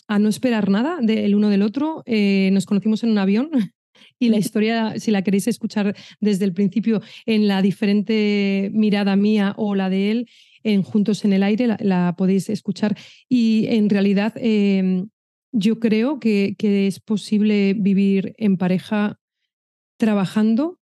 a 0.06 0.18
no 0.18 0.28
esperar 0.28 0.70
nada 0.70 0.98
del 1.00 1.34
uno 1.34 1.48
del 1.48 1.62
otro. 1.62 2.02
Eh, 2.06 2.50
nos 2.52 2.66
conocimos 2.66 3.02
en 3.02 3.10
un 3.10 3.18
avión 3.18 3.50
y 4.18 4.28
la 4.28 4.38
historia, 4.38 4.98
si 4.98 5.10
la 5.10 5.22
queréis 5.22 5.48
escuchar 5.48 5.96
desde 6.20 6.44
el 6.44 6.52
principio, 6.52 7.02
en 7.26 7.48
la 7.48 7.62
diferente 7.62 8.70
mirada 8.72 9.16
mía 9.16 9.54
o 9.56 9.74
la 9.74 9.90
de 9.90 10.10
él, 10.10 10.28
en 10.62 10.82
Juntos 10.82 11.24
en 11.24 11.32
el 11.32 11.42
Aire, 11.42 11.76
la, 11.78 12.14
podéis 12.16 12.48
escuchar. 12.48 12.96
Y 13.28 13.66
en 13.68 13.90
realidad 13.90 14.32
em, 14.36 15.08
yo 15.52 15.78
creo 15.78 16.18
que, 16.20 16.54
que, 16.58 16.86
es 16.86 17.00
posible 17.00 17.74
vivir 17.74 18.34
en 18.38 18.56
pareja 18.56 19.18
trabajando 19.98 20.78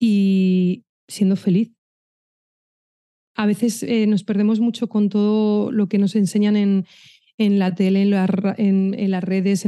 y 0.00 0.84
siendo 1.08 1.36
feliz. 1.36 1.72
A 3.34 3.46
veces 3.46 3.82
eh, 3.82 4.06
nos 4.06 4.24
perdemos 4.24 4.60
mucho 4.60 4.88
con 4.88 5.08
todo 5.08 5.70
lo 5.70 5.88
que 5.88 5.98
nos 5.98 6.16
enseñan 6.16 6.56
en, 6.56 6.86
en 7.38 7.58
la 7.58 7.74
tele, 7.74 8.02
en, 8.02 9.10
las 9.10 9.24
redes. 9.24 9.66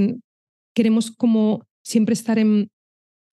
queremos 0.74 1.10
como 1.10 1.66
siempre 1.82 2.12
estar 2.12 2.38
en, 2.38 2.70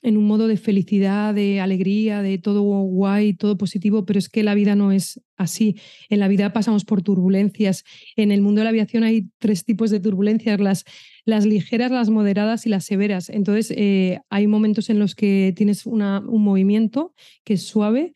en 0.06 0.18
un 0.18 0.28
modo 0.28 0.48
de 0.48 0.58
felicidad, 0.58 1.34
de 1.34 1.60
alegría, 1.60 2.22
de 2.22 2.38
todo 2.38 2.62
guay, 2.62 3.34
todo 3.34 3.58
positivo, 3.58 4.06
pero 4.06 4.20
es 4.20 4.30
que 4.30 4.44
la 4.44 4.54
vida 4.54 4.76
no 4.76 4.92
es 4.92 5.20
así. 5.36 5.78
En 6.10 6.20
la 6.20 6.28
vida 6.28 6.54
pasamos 6.54 6.86
por 6.86 7.02
turbulencias. 7.02 7.84
En 8.16 8.32
el 8.32 8.42
mundo 8.42 8.60
de 8.60 8.66
la 8.66 8.70
aviación 8.70 9.04
hay 9.04 9.30
tres 9.40 9.66
tipos 9.66 9.90
de 9.90 10.00
turbulencias, 10.00 10.60
las, 10.60 10.84
las 11.26 11.48
ligeras, 11.48 11.90
las 11.92 12.12
moderadas 12.12 12.68
y 12.68 12.70
las 12.70 12.86
severas. 12.86 13.30
Entonces, 13.30 13.74
eh, 13.76 14.20
hay 14.30 14.46
momentos 14.46 14.92
en 14.92 15.00
los 15.00 15.16
que 15.16 15.54
tienes 15.56 15.88
una, 15.88 16.20
un 16.20 16.44
movimiento 16.44 17.16
que 17.44 17.56
es 17.56 17.64
suave. 17.64 18.14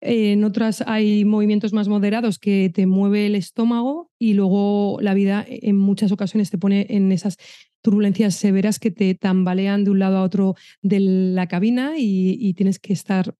En 0.00 0.44
otras 0.44 0.82
hay 0.86 1.24
movimientos 1.24 1.72
más 1.72 1.88
moderados 1.88 2.38
que 2.38 2.70
te 2.72 2.86
mueve 2.86 3.26
el 3.26 3.34
estómago 3.34 4.10
y 4.18 4.34
luego 4.34 4.98
la 5.00 5.14
vida 5.14 5.44
en 5.48 5.76
muchas 5.76 6.12
ocasiones 6.12 6.50
te 6.50 6.58
pone 6.58 6.86
en 6.90 7.12
esas 7.12 7.38
turbulencias 7.82 8.34
severas 8.34 8.78
que 8.78 8.90
te 8.90 9.14
tambalean 9.14 9.84
de 9.84 9.90
un 9.90 10.00
lado 10.00 10.18
a 10.18 10.22
otro 10.22 10.54
de 10.82 11.00
la 11.00 11.46
cabina 11.46 11.94
y, 11.96 12.52
tienes 12.54 12.78
que 12.78 12.92
estar 12.92 13.34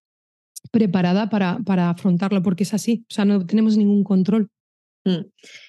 preparada 0.71 1.29
para, 1.29 1.59
para, 1.65 1.91
afrontarlo, 1.91 2.43
porque 2.43 2.63
es 2.63 2.73
así, 2.73 3.05
o 3.11 3.15
sea, 3.15 3.25
no 3.25 3.45
tenemos 3.45 3.77
ningún 3.77 4.05
control. 4.05 4.49
Mm. 5.05 5.27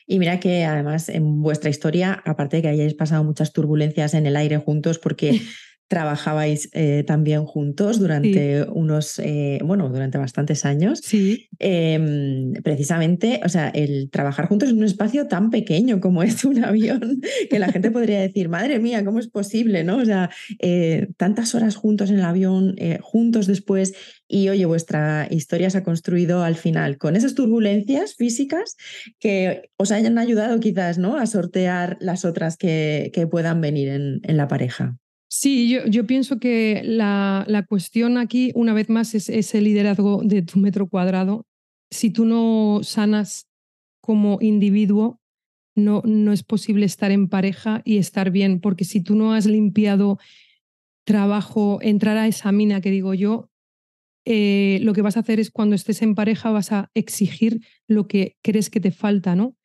Y 0.08 0.20
mira 0.20 0.40
que 0.40 0.66
además 0.66 1.10
en 1.10 1.42
vuestra 1.42 1.70
historia, 1.70 2.22
aparte 2.26 2.58
de 2.58 2.62
que 2.64 2.68
hayáis 2.70 2.94
pasado 2.94 3.24
muchas 3.24 3.54
turbulencias 3.54 4.14
en 4.14 4.26
el 4.26 4.36
aire 4.36 4.58
juntos, 4.58 5.00
porque 5.00 5.42
trabajabais 5.88 6.70
eh, 6.74 7.04
también 7.08 7.46
juntos 7.46 8.00
durante 8.00 8.64
unos, 8.70 9.20
eh, 9.20 9.60
bueno, 9.64 9.90
durante 9.90 10.18
bastantes 10.18 10.66
años. 10.66 11.00
Sí. 11.04 11.48
Em, 11.60 12.54
precisamente, 12.64 13.40
o 13.46 13.50
sea, 13.50 13.70
el 13.70 14.10
trabajar 14.10 14.48
juntos 14.48 14.70
en 14.70 14.78
un 14.78 14.84
espacio 14.84 15.28
tan 15.28 15.50
pequeño 15.50 16.02
como 16.02 16.24
es 16.24 16.44
un 16.44 16.64
avión, 16.64 17.22
que 17.50 17.60
la 17.60 17.72
gente 17.72 17.90
podría 17.90 18.20
decir, 18.20 18.50
madre 18.50 18.80
mía, 18.80 19.06
¿cómo 19.06 19.20
es 19.20 19.28
posible? 19.28 19.84
¿no? 19.84 19.98
O 19.98 20.06
sea, 20.06 20.30
eh, 20.60 21.08
tantas 21.16 21.56
horas 21.56 21.76
juntos 21.76 22.10
en 22.10 22.20
el 22.20 22.26
avión, 22.26 22.76
juntos 23.02 23.48
después, 23.48 23.94
y 24.28 24.50
oye, 24.50 24.66
vuestra 24.66 25.28
historia 25.30 25.70
se 25.70 25.78
ha 25.78 25.84
construido 25.84 26.44
al 26.44 26.56
final 26.56 26.98
con 26.98 27.16
esas 27.16 27.34
turbulencias 27.34 28.16
físicas 28.16 28.76
que 29.20 29.70
os 29.78 29.92
hayan 29.92 30.18
ayudado 30.18 30.60
quizás, 30.60 30.98
¿no? 30.98 31.18
A 31.18 31.26
sortear 31.26 31.98
las 32.02 32.26
otras 32.26 32.58
que, 32.58 33.12
que 33.14 33.26
puedan 33.26 33.62
venir 33.62 33.88
en, 33.88 34.20
en 34.24 34.38
la 34.38 34.50
pareja. 34.50 34.98
Sí, 35.30 35.70
yo, 35.70 35.86
yo 35.86 36.06
pienso 36.06 36.40
que 36.40 36.82
la, 36.86 37.44
la, 37.48 37.66
cuestión 37.66 38.18
aquí, 38.18 38.52
una 38.56 38.74
vez 38.74 38.90
más, 38.90 39.14
es 39.14 39.30
ese 39.30 39.62
liderazgo 39.62 40.22
de 40.24 40.42
tu 40.42 40.60
metro 40.60 40.88
cuadrado. 40.88 41.46
Si 41.92 42.10
tú 42.12 42.26
no 42.26 42.80
sanas 42.84 43.48
como 44.02 44.38
individuo, 44.42 45.20
no, 45.76 46.02
no 46.06 46.32
es 46.32 46.44
posible 46.44 46.86
estar 46.86 47.12
en 47.12 47.28
pareja 47.28 47.82
y 47.84 47.98
estar 47.98 48.32
bien, 48.32 48.62
porque 48.62 48.86
si 48.86 49.02
tú 49.02 49.16
no 49.16 49.34
has 49.34 49.46
limpiado 49.46 50.18
trabajo, 51.06 51.80
entrar 51.82 52.18
a 52.18 52.28
esa 52.28 52.52
mina 52.52 52.82
que 52.82 52.92
digo 52.92 53.14
yo, 53.14 53.50
eh, 54.26 54.80
lo 54.82 54.94
que 54.94 55.02
vas 55.02 55.16
a 55.16 55.22
hacer 55.22 55.40
es 55.40 55.52
cuando 55.52 55.76
estés 55.76 56.02
en 56.02 56.16
pareja 56.16 56.52
vas 56.52 56.74
a 56.74 56.92
exigir 56.94 57.62
lo 57.88 58.08
que 58.08 58.36
crees 58.42 58.70
que 58.70 58.82
te 58.82 58.92
falta, 58.92 59.36
¿no? 59.36 59.56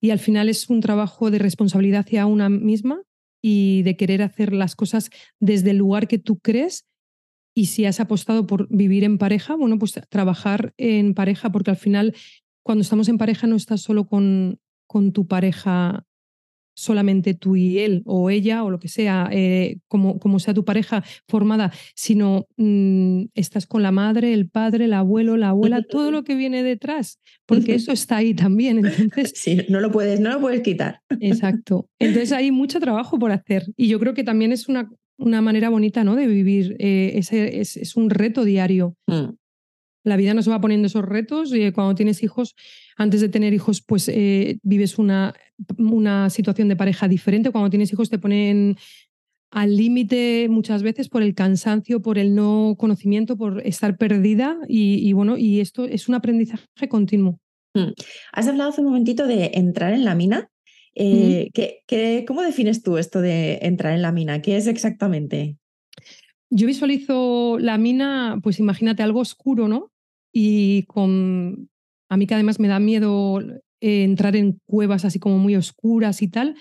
Y 0.00 0.08
al 0.08 0.18
final 0.18 0.48
es 0.48 0.70
un 0.70 0.80
trabajo 0.80 1.30
de 1.30 1.38
responsabilidad 1.38 2.00
hacia 2.06 2.24
una 2.24 2.48
misma 2.48 3.02
y 3.42 3.82
de 3.82 3.96
querer 3.96 4.22
hacer 4.22 4.52
las 4.52 4.76
cosas 4.76 5.10
desde 5.38 5.70
el 5.70 5.78
lugar 5.78 6.08
que 6.08 6.18
tú 6.18 6.38
crees. 6.38 6.86
Y 7.54 7.66
si 7.66 7.84
has 7.84 8.00
apostado 8.00 8.46
por 8.46 8.68
vivir 8.68 9.04
en 9.04 9.18
pareja, 9.18 9.56
bueno, 9.56 9.78
pues 9.78 9.98
trabajar 10.08 10.72
en 10.76 11.14
pareja, 11.14 11.50
porque 11.50 11.70
al 11.70 11.76
final 11.76 12.14
cuando 12.62 12.82
estamos 12.82 13.08
en 13.08 13.18
pareja 13.18 13.46
no 13.46 13.56
estás 13.56 13.80
solo 13.80 14.06
con, 14.06 14.60
con 14.86 15.12
tu 15.12 15.26
pareja 15.26 16.06
solamente 16.80 17.34
tú 17.34 17.56
y 17.56 17.78
él 17.78 18.02
o 18.06 18.30
ella 18.30 18.64
o 18.64 18.70
lo 18.70 18.78
que 18.78 18.88
sea, 18.88 19.28
eh, 19.30 19.76
como, 19.86 20.18
como, 20.18 20.38
sea 20.38 20.54
tu 20.54 20.64
pareja 20.64 21.04
formada, 21.28 21.72
sino 21.94 22.46
mm, 22.56 23.24
estás 23.34 23.66
con 23.66 23.82
la 23.82 23.92
madre, 23.92 24.32
el 24.32 24.48
padre, 24.48 24.86
el 24.86 24.94
abuelo, 24.94 25.36
la 25.36 25.50
abuela, 25.50 25.82
todo 25.82 26.10
lo 26.10 26.24
que 26.24 26.34
viene 26.34 26.62
detrás, 26.62 27.20
porque 27.44 27.74
eso 27.74 27.92
está 27.92 28.16
ahí 28.16 28.32
también. 28.32 28.78
Entonces, 28.78 29.32
sí, 29.36 29.58
no 29.68 29.80
lo 29.80 29.92
puedes, 29.92 30.20
no 30.20 30.30
lo 30.30 30.40
puedes 30.40 30.62
quitar. 30.62 31.00
Exacto. 31.20 31.90
Entonces 31.98 32.32
hay 32.32 32.50
mucho 32.50 32.80
trabajo 32.80 33.18
por 33.18 33.30
hacer 33.30 33.66
y 33.76 33.88
yo 33.88 34.00
creo 34.00 34.14
que 34.14 34.24
también 34.24 34.50
es 34.50 34.66
una, 34.66 34.90
una 35.18 35.42
manera 35.42 35.68
bonita 35.68 36.02
¿no? 36.02 36.16
de 36.16 36.26
vivir, 36.26 36.76
eh, 36.78 37.12
ese, 37.16 37.60
es, 37.60 37.76
es, 37.76 37.94
un 37.94 38.08
reto 38.08 38.44
diario. 38.44 38.96
Mm. 39.06 39.34
La 40.02 40.16
vida 40.16 40.34
nos 40.34 40.48
va 40.48 40.60
poniendo 40.60 40.86
esos 40.86 41.04
retos 41.04 41.52
y 41.54 41.72
cuando 41.72 41.94
tienes 41.94 42.22
hijos, 42.22 42.54
antes 42.96 43.20
de 43.20 43.28
tener 43.28 43.52
hijos, 43.52 43.82
pues 43.82 44.08
eh, 44.08 44.58
vives 44.62 44.98
una, 44.98 45.34
una 45.78 46.30
situación 46.30 46.68
de 46.68 46.76
pareja 46.76 47.08
diferente. 47.08 47.50
Cuando 47.50 47.70
tienes 47.70 47.92
hijos 47.92 48.08
te 48.08 48.18
ponen 48.18 48.76
al 49.50 49.76
límite 49.76 50.46
muchas 50.48 50.82
veces 50.82 51.08
por 51.08 51.22
el 51.22 51.34
cansancio, 51.34 52.00
por 52.00 52.18
el 52.18 52.34
no 52.34 52.76
conocimiento, 52.78 53.36
por 53.36 53.66
estar 53.66 53.96
perdida 53.96 54.58
y, 54.68 55.12
bueno, 55.12 55.36
y 55.36 55.60
esto 55.60 55.84
es 55.84 56.08
un 56.08 56.14
aprendizaje 56.14 56.88
continuo. 56.88 57.40
Mm. 57.74 57.92
Has 58.32 58.48
hablado 58.48 58.70
hace 58.70 58.80
un 58.80 58.88
momentito 58.88 59.26
de 59.26 59.50
entrar 59.54 59.92
en 59.92 60.04
la 60.04 60.14
mina. 60.14 60.50
Eh, 60.94 61.50
cómo 62.26 62.42
defines 62.42 62.82
tú 62.82 62.96
esto 62.98 63.20
de 63.20 63.58
entrar 63.62 63.94
en 63.94 64.02
la 64.02 64.12
mina? 64.12 64.40
¿Qué 64.42 64.56
es 64.56 64.66
exactamente? 64.66 65.56
Yo 66.50 66.66
visualizo 66.66 67.58
la 67.58 67.78
mina, 67.78 68.38
pues 68.42 68.58
imagínate 68.58 69.02
algo 69.02 69.20
oscuro, 69.20 69.68
¿no? 69.68 69.89
Y 70.32 70.84
con. 70.84 71.68
A 72.08 72.16
mí 72.16 72.26
que 72.26 72.34
además 72.34 72.58
me 72.58 72.68
da 72.68 72.80
miedo 72.80 73.40
eh, 73.80 74.04
entrar 74.04 74.36
en 74.36 74.60
cuevas 74.66 75.04
así 75.04 75.18
como 75.18 75.38
muy 75.38 75.56
oscuras 75.56 76.22
y 76.22 76.28
tal, 76.28 76.56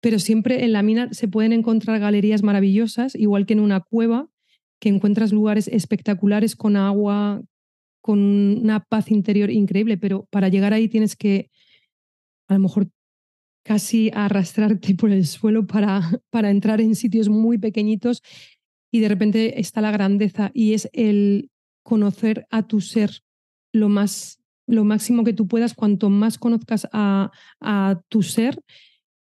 pero 0.00 0.18
siempre 0.18 0.64
en 0.64 0.72
la 0.72 0.82
mina 0.82 1.08
se 1.12 1.28
pueden 1.28 1.52
encontrar 1.52 1.98
galerías 1.98 2.42
maravillosas, 2.42 3.14
igual 3.14 3.46
que 3.46 3.54
en 3.54 3.60
una 3.60 3.80
cueva, 3.80 4.28
que 4.80 4.88
encuentras 4.88 5.32
lugares 5.32 5.68
espectaculares 5.68 6.54
con 6.54 6.76
agua, 6.76 7.42
con 8.02 8.20
una 8.20 8.80
paz 8.80 9.10
interior 9.10 9.50
increíble, 9.50 9.98
pero 9.98 10.28
para 10.30 10.48
llegar 10.48 10.72
ahí 10.72 10.88
tienes 10.88 11.16
que 11.16 11.50
a 12.48 12.54
lo 12.54 12.60
mejor 12.60 12.88
casi 13.64 14.12
arrastrarte 14.14 14.94
por 14.94 15.10
el 15.10 15.26
suelo 15.26 15.66
para, 15.66 16.00
para 16.30 16.50
entrar 16.50 16.80
en 16.80 16.94
sitios 16.94 17.28
muy 17.28 17.58
pequeñitos 17.58 18.22
y 18.92 19.00
de 19.00 19.08
repente 19.08 19.60
está 19.60 19.80
la 19.80 19.90
grandeza 19.90 20.52
y 20.54 20.74
es 20.74 20.88
el 20.92 21.50
conocer 21.86 22.46
a 22.50 22.66
tu 22.66 22.80
ser 22.80 23.22
lo 23.72 23.88
más 23.88 24.42
lo 24.68 24.84
máximo 24.84 25.22
que 25.22 25.32
tú 25.32 25.46
puedas, 25.46 25.74
cuanto 25.74 26.10
más 26.10 26.38
conozcas 26.38 26.88
a, 26.92 27.30
a 27.60 28.00
tu 28.08 28.24
ser, 28.24 28.60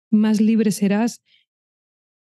más 0.10 0.42
libre 0.42 0.72
serás. 0.72 1.22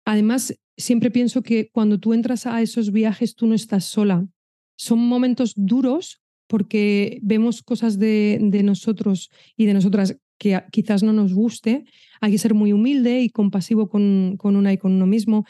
Además, 0.05 0.55
siempre 0.77 1.11
pienso 1.11 1.43
que 1.43 1.71
cuando 1.71 1.99
tú 1.99 2.13
entras 2.13 2.47
a 2.47 2.61
esos 2.61 2.93
viajes, 2.93 3.35
tú 3.35 3.47
no 3.47 3.55
estás 3.55 3.87
sola. 3.87 4.29
Son 4.77 4.99
momentos 4.99 5.55
duros 5.57 6.21
porque 6.47 7.19
vemos 7.23 7.63
cosas 7.63 7.99
de, 7.99 8.39
de 8.43 8.63
nosotros 8.63 9.31
y 9.57 9.65
de 9.65 9.73
nosotras 9.73 10.19
que 10.39 10.63
quizás 10.71 11.03
no 11.03 11.15
nos 11.15 11.33
guste. 11.33 11.85
Hay 12.21 12.33
que 12.33 12.39
ser 12.39 12.53
muy 12.53 12.73
humilde 12.73 13.23
y 13.23 13.31
compasivo 13.31 13.89
con, 13.89 14.37
con 14.37 14.57
una 14.57 14.75
y 14.75 14.79
con 14.79 14.93
uno 14.93 15.07
mismo 15.07 15.47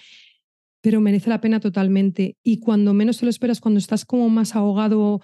pero 0.86 1.00
merece 1.00 1.30
la 1.30 1.40
pena 1.40 1.58
totalmente. 1.58 2.36
Y 2.44 2.60
cuando 2.60 2.94
menos 2.94 3.18
te 3.18 3.26
lo 3.26 3.30
esperas, 3.30 3.60
cuando 3.60 3.78
estás 3.78 4.04
como 4.04 4.28
más 4.28 4.54
ahogado 4.54 5.20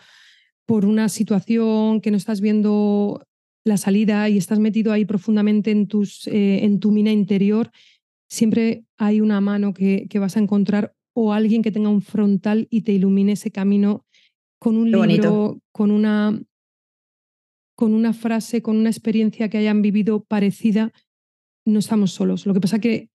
por 0.67 0.85
una 0.85 1.09
situación 1.09 2.01
que 2.01 2.11
no 2.11 2.17
estás 2.17 2.41
viendo 2.41 3.25
la 3.65 3.77
salida 3.77 4.29
y 4.29 4.39
estás 4.39 4.59
metido 4.59 4.93
ahí 4.93 5.05
profundamente 5.05 5.71
en, 5.71 5.87
tus, 5.87 6.27
eh, 6.27 6.65
en 6.65 6.81
tu 6.81 6.91
mina 6.91 7.13
interior, 7.13 7.71
siempre 8.29 8.87
hay 8.97 9.21
una 9.21 9.41
mano 9.41 9.73
que, 9.73 10.09
que, 10.11 10.19
vas 10.19 10.37
a 10.37 10.41
encontrar 10.41 10.97
o 11.15 11.33
alguien 11.33 11.63
que 11.63 11.71
tenga 11.71 11.91
un 11.91 12.03
frontal 12.03 12.67
y 12.69 12.81
te 12.81 12.91
ilumine 12.91 13.31
ese 13.31 13.53
camino 13.53 14.05
con 14.59 14.77
un 14.77 14.91
libro, 14.91 15.61
con 15.71 15.93
una, 15.93 16.43
con 17.77 17.95
una 17.95 18.13
frase, 18.13 18.63
con 18.63 18.79
una 18.79 18.91
experiencia 18.91 19.49
que 19.49 19.59
hayan 19.59 19.81
vivido 19.81 20.25
parecida. 20.25 20.93
No 21.65 21.79
estamos 21.79 22.11
solos. 22.11 22.47
Lo 22.47 22.53
que 22.53 22.61
pasa 22.61 22.81
que 22.81 23.12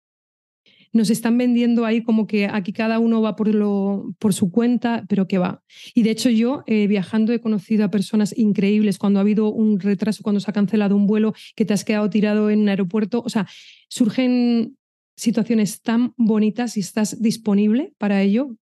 nos 0.93 1.09
están 1.11 1.39
vendiendo 1.39 1.87
ahí 1.87 2.03
como 2.03 2.27
que 2.27 2.47
aquí 2.47 2.73
cada 2.73 2.99
uno 2.99 3.23
va 3.23 3.35
por, 3.35 3.49
lo, 3.49 4.15
por 4.19 4.35
su 4.35 4.51
cuenta, 4.51 5.05
pero 5.09 5.27
que 5.27 5.39
va. 5.39 5.63
Y 5.95 6.03
de 6.03 6.11
hecho 6.11 6.29
yo 6.29 6.63
eh, 6.67 6.87
viajando 6.87 7.33
he 7.33 7.41
conocido 7.41 7.85
a 7.85 7.91
personas 7.91 8.37
increíbles 8.37 8.99
cuando 8.99 9.19
ha 9.19 9.23
habido 9.23 9.51
un 9.51 9.81
retraso, 9.81 10.23
cuando 10.23 10.41
se 10.41 10.51
ha 10.51 10.55
cancelado 10.55 10.95
un 10.95 11.07
vuelo, 11.07 11.35
que 11.57 11.65
te 11.65 11.73
has 11.73 11.85
quedado 11.85 12.11
tirado 12.11 12.51
en 12.51 12.61
un 12.61 12.69
aeropuerto. 12.69 13.23
O 13.25 13.31
sea, 13.31 13.49
surgen 13.89 14.77
situaciones 15.17 15.81
tan 15.81 16.13
bonitas 16.17 16.77
y 16.77 16.81
estás 16.81 17.21
disponible 17.23 17.95
para 17.99 18.21
ello. 18.23 18.57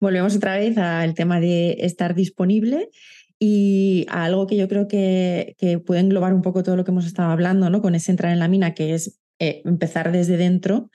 Volvemos 0.00 0.36
otra 0.36 0.56
vez 0.56 0.76
al 0.76 1.14
tema 1.14 1.40
de 1.40 1.76
estar 1.80 2.14
disponible 2.14 2.90
y 3.38 4.06
a 4.08 4.24
algo 4.24 4.46
que 4.46 4.56
yo 4.56 4.68
creo 4.68 4.88
que, 4.88 5.54
que, 5.58 5.78
puede 5.78 6.00
englobar 6.00 6.34
un 6.34 6.42
poco 6.42 6.62
todo 6.62 6.76
lo 6.76 6.84
que 6.84 6.90
hemos 6.90 7.06
estado 7.06 7.30
hablando, 7.30 7.70
¿no? 7.70 7.80
Con 7.80 7.94
ese 7.94 8.10
entrar 8.10 8.32
en 8.32 8.38
la 8.38 8.48
mina, 8.48 8.74
que 8.74 8.94
es 8.94 9.20
eh, 9.38 9.62
empezar 9.64 10.12
desde 10.12 10.36
dentro 10.36 10.90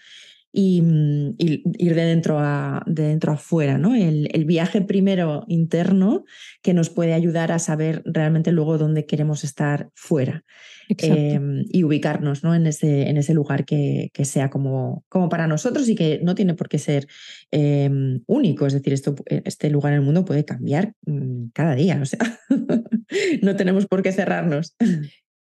y, 0.54 0.82
mm, 0.82 1.36
ir 1.38 1.96
de 1.96 2.04
dentro 2.04 2.40
a, 2.40 2.84
de 2.86 3.04
dentro 3.04 3.32
afuera, 3.32 3.78
¿no? 3.78 3.96
El, 3.96 4.46
viaje 4.46 4.82
primero 4.82 5.46
interno 5.48 6.26
que 6.62 6.74
nos 6.74 6.90
puede 6.90 7.14
ayudar 7.14 7.52
a 7.52 7.60
saber 7.60 8.02
realmente 8.06 8.52
luego 8.52 8.78
dónde 8.78 9.06
queremos 9.06 9.44
estar 9.44 9.90
fuera 9.94 10.44
em, 10.90 11.64
y 11.70 11.84
ubicarnos 11.84 12.44
¿no? 12.44 12.54
en, 12.54 12.68
ese, 12.68 13.08
en 13.08 13.16
ese 13.16 13.34
lugar 13.34 13.64
que, 13.64 14.10
que, 14.14 14.26
sea 14.26 14.50
como, 14.50 15.06
como 15.08 15.30
para 15.30 15.48
nosotros 15.48 15.88
y 15.88 15.96
que 15.96 16.20
no 16.22 16.36
tiene 16.36 16.56
por 16.56 16.68
qué 16.68 16.80
ser 16.80 17.08
em, 17.52 18.22
único. 18.28 18.66
Es 18.66 18.74
decir, 18.74 18.92
esto, 18.92 19.16
este 19.26 19.70
lugar 19.70 19.94
en 19.94 20.00
el 20.00 20.06
mundo 20.06 20.26
puede 20.26 20.44
cambiar 20.44 20.96
mm, 21.06 21.52
cada 21.54 21.76
día, 21.76 22.00
o 22.02 22.06
sea, 22.06 22.20
no 23.42 23.56
tenemos 23.56 23.86
por 23.86 24.02
qué 24.02 24.12
cerrarnos. 24.12 24.76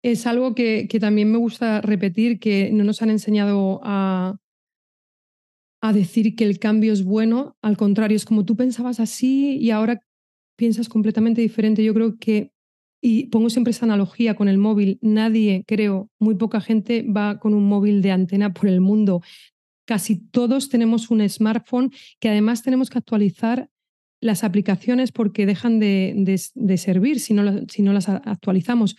Es 0.03 0.27
algo 0.27 0.55
que, 0.55 0.89
que 0.89 1.01
también 1.01 1.31
me 1.31 1.39
gusta 1.39 1.81
repetir, 1.81 2.39
que 2.39 2.71
no 2.73 2.85
nos 2.85 3.03
han 3.03 3.11
enseñado 3.11 3.81
a, 3.83 4.39
a 5.81 5.93
decir 5.93 6.37
que 6.37 6.45
el 6.45 6.59
cambio 6.59 6.93
es 6.93 7.05
bueno, 7.05 7.57
al 7.63 7.77
contrario, 7.77 8.17
es 8.17 8.25
como 8.25 8.45
tú 8.45 8.57
pensabas 8.57 9.01
así 9.01 9.57
y 9.59 9.71
ahora 9.71 10.03
piensas 10.57 10.89
completamente 10.89 11.41
diferente. 11.41 11.83
Yo 11.83 11.95
creo 11.95 12.19
que, 12.19 12.53
y 13.03 13.27
pongo 13.29 13.49
siempre 13.49 13.71
esa 13.71 13.87
analogía 13.87 14.35
con 14.35 14.49
el 14.49 14.59
móvil, 14.59 14.99
nadie, 15.01 15.65
creo, 15.67 16.11
muy 16.19 16.35
poca 16.35 16.61
gente 16.61 17.03
va 17.03 17.39
con 17.39 17.55
un 17.55 17.65
móvil 17.65 18.03
de 18.03 18.13
antena 18.13 18.53
por 18.53 18.69
el 18.69 18.83
mundo. 18.83 19.23
Casi 19.87 20.17
todos 20.17 20.69
tenemos 20.69 21.11
un 21.11 21.27
smartphone 21.27 21.93
que 22.21 22.29
además 22.29 22.63
tenemos 22.63 22.91
que 22.91 22.99
actualizar 22.99 23.71
las 24.21 24.45
aplicaciones 24.45 25.13
porque 25.13 25.47
dejan 25.47 25.81
de, 25.81 26.37
servir 26.77 27.21
si 27.21 27.33
no, 27.33 27.67
si 27.69 27.81
no 27.81 27.95
las 27.95 28.11
actualizamos. 28.11 28.97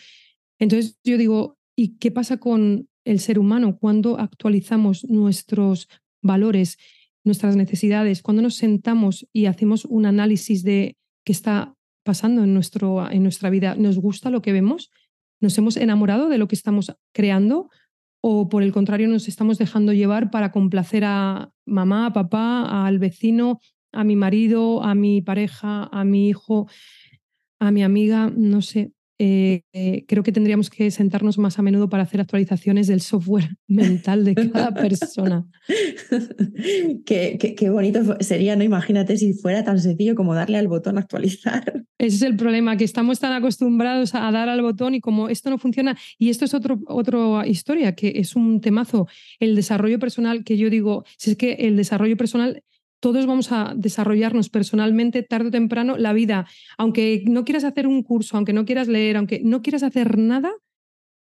Entonces 0.62 1.00
yo 1.04 1.18
digo, 1.18 1.58
¿y 1.76 1.98
qué 1.98 2.12
pasa 2.12 2.38
con 2.38 2.88
el 3.04 3.20
ser 3.20 3.40
humano 3.40 3.80
cuando 3.80 4.20
actualizamos 4.20 5.06
nuestros 5.06 5.90
valores, 6.22 6.78
nuestras 7.24 7.56
necesidades, 7.56 8.22
cuando 8.22 8.44
nos 8.44 8.56
sentamos 8.56 9.28
y 9.34 9.48
hacemos 9.48 9.86
un 9.86 10.06
análisis 10.06 10.64
de 10.64 10.98
qué 11.26 11.32
está 11.32 11.74
pasando 12.04 12.44
en, 12.44 12.54
nuestro, 12.54 13.10
en 13.10 13.24
nuestra 13.24 13.50
vida, 13.50 13.74
¿nos 13.76 13.98
gusta 13.98 14.30
lo 14.30 14.44
que 14.44 14.52
vemos? 14.52 14.92
¿Nos 15.40 15.58
hemos 15.58 15.78
enamorado 15.78 16.30
de 16.30 16.38
lo 16.38 16.48
que 16.48 16.56
estamos 16.56 16.96
creando? 17.12 17.72
¿O 18.22 18.48
por 18.48 18.62
el 18.62 18.72
contrario 18.72 19.08
nos 19.08 19.28
estamos 19.28 19.58
dejando 19.58 19.94
llevar 19.94 20.30
para 20.30 20.52
complacer 20.52 21.04
a 21.06 21.52
mamá, 21.66 22.06
a 22.06 22.14
papá, 22.14 22.86
al 22.86 23.00
vecino, 23.00 23.60
a 23.92 24.04
mi 24.04 24.16
marido, 24.16 24.84
a 24.84 24.94
mi 24.94 25.24
pareja, 25.24 25.90
a 25.92 26.04
mi 26.04 26.30
hijo, 26.30 26.68
a 27.60 27.72
mi 27.72 27.82
amiga? 27.82 28.32
No 28.36 28.62
sé. 28.62 28.94
Eh, 29.24 29.62
eh, 29.72 30.04
creo 30.08 30.24
que 30.24 30.32
tendríamos 30.32 30.72
que 30.72 30.90
sentarnos 30.90 31.38
más 31.38 31.60
a 31.60 31.62
menudo 31.62 31.90
para 31.90 32.02
hacer 32.02 32.20
actualizaciones 32.20 32.88
del 32.88 33.02
software 33.02 33.50
mental 33.68 34.26
de 34.26 34.34
cada 34.34 34.74
persona. 34.74 35.46
qué, 37.06 37.38
qué, 37.56 37.70
bonito 37.70 38.18
sería, 38.20 38.56
¿no? 38.56 38.64
Imagínate 38.64 39.18
si 39.18 39.34
fuera 39.34 39.64
tan 39.64 39.80
sencillo 39.80 40.16
como 40.16 40.34
darle 40.34 40.58
al 40.58 40.68
botón 40.68 40.98
actualizar. 40.98 41.84
Ese 42.00 42.16
es 42.16 42.22
el 42.24 42.36
problema, 42.36 42.78
que 42.78 42.84
estamos 42.84 43.20
tan 43.20 43.34
acostumbrados 43.34 44.16
a 44.16 44.32
dar 44.32 44.50
al 44.50 44.64
botón 44.64 44.96
y 44.96 45.02
como 45.02 45.30
esto 45.30 45.52
no 45.52 45.60
funciona, 45.60 45.96
y 46.18 46.32
esto 46.32 46.46
es 46.46 46.56
otro, 46.56 46.80
otra 46.88 47.46
historia, 47.46 47.94
que 47.94 48.14
es 48.16 48.36
un 48.36 48.60
temazo, 48.60 49.08
el 49.40 49.56
desarrollo 49.56 50.00
personal, 50.00 50.44
que 50.44 50.58
yo 50.58 50.72
digo, 50.72 51.06
si 51.18 51.30
es 51.30 51.38
que 51.38 51.54
el 51.60 51.78
desarrollo 51.78 52.18
personal 52.18 52.64
todos 53.02 53.26
vamos 53.26 53.52
a 53.52 53.74
desarrollarnos 53.76 54.50
personalmente 54.50 55.24
tarde 55.24 55.50
o 55.50 55.52
temprano 55.52 55.98
la 55.98 56.14
vida. 56.14 56.46
Aunque 56.78 57.24
no 57.28 57.44
quieras 57.44 57.66
hacer 57.66 57.88
un 57.88 58.04
curso, 58.04 58.38
aunque 58.38 58.54
no 58.54 58.64
quieras 58.64 58.88
leer, 58.88 59.18
aunque 59.18 59.42
no 59.44 59.62
quieras 59.62 59.84
hacer 59.84 60.18
nada, 60.18 60.54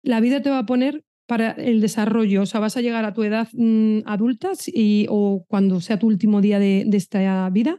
la 0.03 0.21
vida 0.21 0.41
te 0.41 0.49
va 0.49 0.61
a 0.61 0.67
poner 0.67 1.05
para 1.27 1.51
el 1.51 1.81
desarrollo. 1.81 2.43
O 2.43 2.47
sea, 2.47 2.61
vas 2.61 2.77
a 2.77 2.81
llegar 2.81 3.05
a 3.05 3.13
tu 3.13 3.25
edad 3.25 3.49
mm, 3.53 3.99
adulta 4.07 4.53
y, 4.69 5.07
o 5.11 5.45
cuando 5.49 5.81
sea 5.81 5.99
tu 5.99 6.07
último 6.07 6.41
día 6.41 6.61
de, 6.61 6.85
de 6.87 6.97
esta 6.97 7.51
vida 7.51 7.79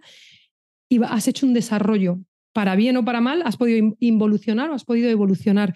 y 0.89 1.02
has 1.04 1.28
hecho 1.28 1.47
un 1.47 1.54
desarrollo. 1.54 2.19
Para 2.54 2.76
bien 2.76 2.97
o 2.97 3.06
para 3.06 3.21
mal, 3.21 3.41
has 3.45 3.56
podido 3.56 3.95
involucionar 4.00 4.69
o 4.69 4.73
has 4.73 4.84
podido 4.84 5.10
evolucionar 5.10 5.76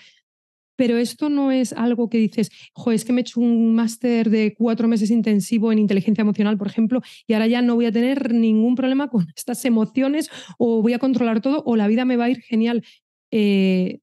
pero 0.82 0.98
esto 0.98 1.30
no 1.30 1.52
es 1.52 1.74
algo 1.74 2.10
que 2.10 2.18
dices, 2.18 2.50
jo, 2.74 2.92
es 2.92 3.06
que 3.06 3.14
me 3.14 3.22
he 3.22 3.22
hecho 3.22 3.40
un 3.40 3.76
máster 3.76 4.32
de 4.32 4.56
cuatro 4.58 4.88
meses 4.88 5.12
intensivo 5.12 5.72
en 5.72 5.78
inteligencia 5.78 6.24
emocional, 6.24 6.58
por 6.58 6.66
ejemplo, 6.66 7.04
y 7.28 7.34
ahora 7.34 7.46
ya 7.46 7.62
no 7.62 7.76
voy 7.76 7.86
a 7.86 7.92
tener 7.92 8.34
ningún 8.34 8.74
problema 8.74 9.08
con 9.08 9.28
estas 9.36 9.64
emociones 9.64 10.32
o 10.58 10.82
voy 10.82 10.94
a 10.94 10.98
controlar 10.98 11.40
todo 11.40 11.62
o 11.68 11.76
la 11.76 11.88
vida 11.88 12.04
me 12.04 12.18
va 12.18 12.24
a 12.24 12.30
ir 12.32 12.42
genial. 12.42 12.84
Eh, 13.30 14.00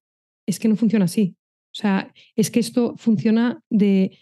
es 0.47 0.61
que 0.61 0.69
no 0.69 0.77
funciona 0.77 1.07
así. 1.07 1.35
O 1.73 1.75
sea, 1.75 2.15
es 2.37 2.49
que 2.53 2.61
esto 2.61 2.95
funciona 2.97 3.61
de 3.71 4.17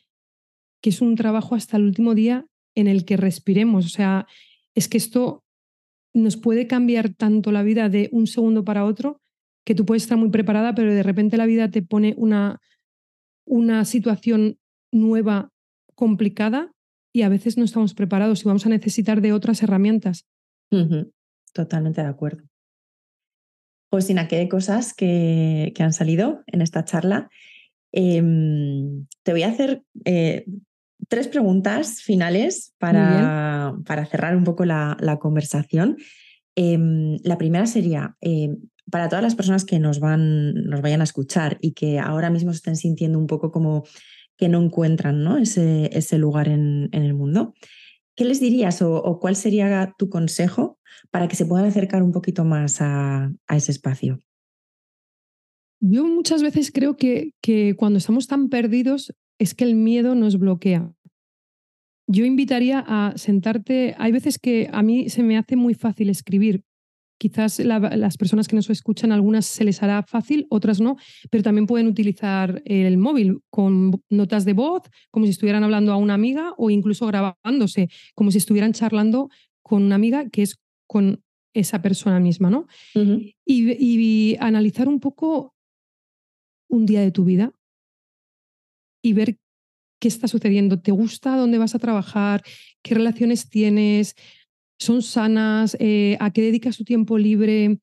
que 0.81 0.89
es 0.89 1.03
un 1.03 1.15
trabajo 1.15 1.57
hasta 1.57 1.77
el 1.77 1.83
último 1.83 2.15
día 2.15 2.47
en 2.75 2.87
el 2.87 3.05
que 3.05 3.19
respiremos. 3.19 3.85
O 3.85 3.91
sea, 3.91 4.27
es 4.75 4.89
que 4.89 4.97
esto 4.97 5.45
nos 6.15 6.39
puede 6.39 6.67
cambiar 6.67 7.11
tanto 7.11 7.53
la 7.53 7.63
vida 7.63 7.91
de 7.91 8.09
un 8.13 8.27
segundo 8.27 8.65
para 8.65 8.87
otro 8.87 9.21
que 9.67 9.75
tú 9.75 9.85
puedes 9.85 10.05
estar 10.05 10.17
muy 10.17 10.31
preparada, 10.31 10.75
pero 10.75 10.95
de 10.95 11.03
repente 11.03 11.37
la 11.37 11.45
vida 11.45 11.71
te 11.71 11.83
pone 11.83 12.15
una, 12.17 12.61
una 13.45 13.85
situación 13.85 14.59
nueva, 14.93 15.51
complicada, 15.97 16.73
y 17.13 17.23
a 17.23 17.29
veces 17.29 17.59
no 17.59 17.65
estamos 17.65 17.93
preparados 17.93 18.43
y 18.43 18.45
vamos 18.45 18.65
a 18.65 18.69
necesitar 18.69 19.21
de 19.21 19.33
otras 19.33 19.63
herramientas. 19.63 20.27
Totalmente 21.53 22.01
de 22.01 22.07
acuerdo. 22.07 22.45
Josina, 23.91 24.29
¿qué 24.29 24.49
cosas 24.49 24.95
que, 24.95 25.73
que, 25.75 25.83
han 25.83 25.93
salido 25.93 26.43
en 26.47 26.61
esta 26.61 26.85
charla? 26.85 27.29
Em, 27.93 29.07
te 29.23 29.33
voy 29.33 29.43
a 29.43 29.49
hacer 29.49 29.83
eh, 30.05 30.45
tres 31.09 31.29
preguntas 31.29 32.03
finales 32.03 32.75
para, 32.79 33.75
para, 33.87 34.05
cerrar 34.07 34.37
un 34.37 34.45
poco 34.45 34.65
la, 34.65 34.97
la 35.01 35.19
conversación. 35.19 35.97
Em, 36.55 37.17
la 37.23 37.39
primera 37.39 37.67
sería, 37.67 38.17
em, 38.21 38.59
para 38.91 39.09
todas 39.09 39.23
las 39.23 39.35
personas 39.35 39.65
que 39.65 39.79
nos, 39.79 40.01
van, 40.01 40.55
nos 40.55 40.81
vayan 40.81 41.01
a 41.01 41.05
escuchar 41.05 41.59
y 41.61 41.73
que 41.73 41.99
ahora 41.99 42.31
mismo 42.31 42.53
se 42.53 42.57
estén 42.57 42.77
sintiendo 42.77 43.19
un 43.19 43.27
poco 43.27 43.51
como 43.51 43.85
que 44.37 44.49
no 44.49 44.63
encuentran 44.63 45.23
¿no? 45.23 45.39
Ese, 45.39 46.19
lugar 46.19 46.49
en, 46.49 46.89
el 46.93 47.15
mundo, 47.15 47.55
¿qué 48.15 48.25
les 48.25 48.41
dirías 48.41 48.83
o, 48.83 49.19
cuál 49.21 49.37
sería 49.37 49.95
tu 49.99 50.09
consejo 50.09 50.79
para 51.11 51.29
que 51.29 51.37
se 51.37 51.47
puedan 51.47 51.67
acercar 51.67 52.03
un 52.03 52.13
poquito 52.13 52.45
más 52.45 52.81
a, 52.81 53.33
ese 53.49 53.73
espacio? 53.73 54.21
Yo 55.81 56.05
muchas 56.07 56.43
veces 56.43 56.71
creo 56.73 56.97
que 56.97 57.33
cuando 57.77 57.99
estamos 57.99 58.27
tan 58.27 58.49
perdidos 58.49 59.13
es 59.39 59.55
que 59.55 59.65
el 59.65 59.75
miedo 59.75 60.15
nos 60.15 60.39
bloquea. 60.39 60.93
Yo 62.09 62.25
invitaría 62.25 62.85
a 62.87 63.15
sentarte, 63.17 63.95
hay 63.99 64.13
veces 64.13 64.39
que 64.39 64.69
a 64.73 64.83
mí 64.83 65.09
se 65.09 65.23
me 65.23 65.37
hace 65.37 65.57
muy 65.57 65.75
fácil 65.75 66.09
escribir, 66.09 66.63
Quizás 67.19 67.59
las 67.61 68.17
personas 68.17 68.47
que 68.47 68.57
nos 68.57 68.69
escuchan, 68.69 69.11
algunas 69.11 69.47
se 69.47 69.65
les 69.65 69.83
hará 69.83 70.03
fácil, 70.03 70.47
otras 70.51 70.81
no, 70.81 70.97
pero 71.31 71.43
también 71.43 71.67
pueden 71.67 71.87
utilizar 71.87 72.63
el 72.67 72.99
móvil 72.99 73.41
con 73.51 74.03
notas 74.11 74.45
de 74.45 74.53
voz, 74.53 74.83
como 75.11 75.25
si 75.25 75.31
estuvieran 75.31 75.65
hablando 75.65 75.93
a 75.93 75.97
una 75.97 76.15
amiga 76.15 76.53
o 76.59 76.69
incluso 76.69 77.07
grabándose, 77.07 77.89
como 78.15 78.31
si 78.31 78.39
estuvieran 78.39 78.73
charlando 78.73 79.31
con 79.63 79.83
una 79.83 79.95
amiga 79.95 80.29
que 80.29 80.43
es 80.43 80.59
con 80.87 81.23
esa 81.55 81.81
persona 81.81 82.21
misma, 82.21 82.51
¿no? 82.51 82.67
y, 83.45 84.37
analizar 84.41 84.89
un 84.89 85.01
poco 85.01 85.55
un 86.69 86.85
día 86.85 87.01
de 87.01 87.13
tu 87.13 87.25
vida 87.25 87.53
y 89.03 89.15
ver 89.15 89.39
qué 90.01 90.09
está 90.09 90.29
sucediendo. 90.29 90.81
¿Te 90.81 90.93
gusta 90.93 91.37
dónde 91.37 91.59
vas 91.59 91.75
a 91.75 91.79
trabajar? 91.79 92.43
¿Qué 92.83 92.95
relaciones 92.95 93.49
tienes? 93.49 94.15
Son 94.79 95.03
sanas, 95.03 95.77
eh, 95.81 96.17
a 96.21 96.33
qué 96.33 96.43
dedicas 96.43 96.77
tu 96.77 96.85
tiempo 96.85 97.19
libre, 97.19 97.79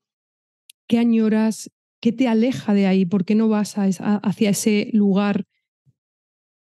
qué 0.88 0.98
añoras, 0.98 1.70
qué 2.02 2.12
te 2.12 2.28
aleja 2.28 2.74
de 2.74 2.88
ahí, 2.88 3.06
por 3.06 3.26
qué 3.26 3.36
no 3.36 3.48
vas 3.48 3.76
hacia 3.78 4.50
ese 4.50 4.90
lugar. 4.94 5.46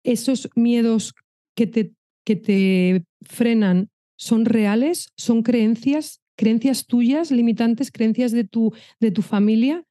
Esos 0.04 0.50
miedos 0.54 1.14
que 1.54 1.66
te, 1.66 1.92
que 2.24 2.36
te 2.36 3.04
frenan 3.22 3.90
son 4.16 4.44
reales, 4.44 5.12
son 5.16 5.42
creencias, 5.42 6.20
creencias 6.36 6.86
tuyas, 6.86 7.30
limitantes, 7.30 7.90
creencias 7.90 8.32
de 8.32 8.44
tu, 8.44 8.72
de 9.00 9.10
tu 9.10 9.22
familia. 9.22 9.84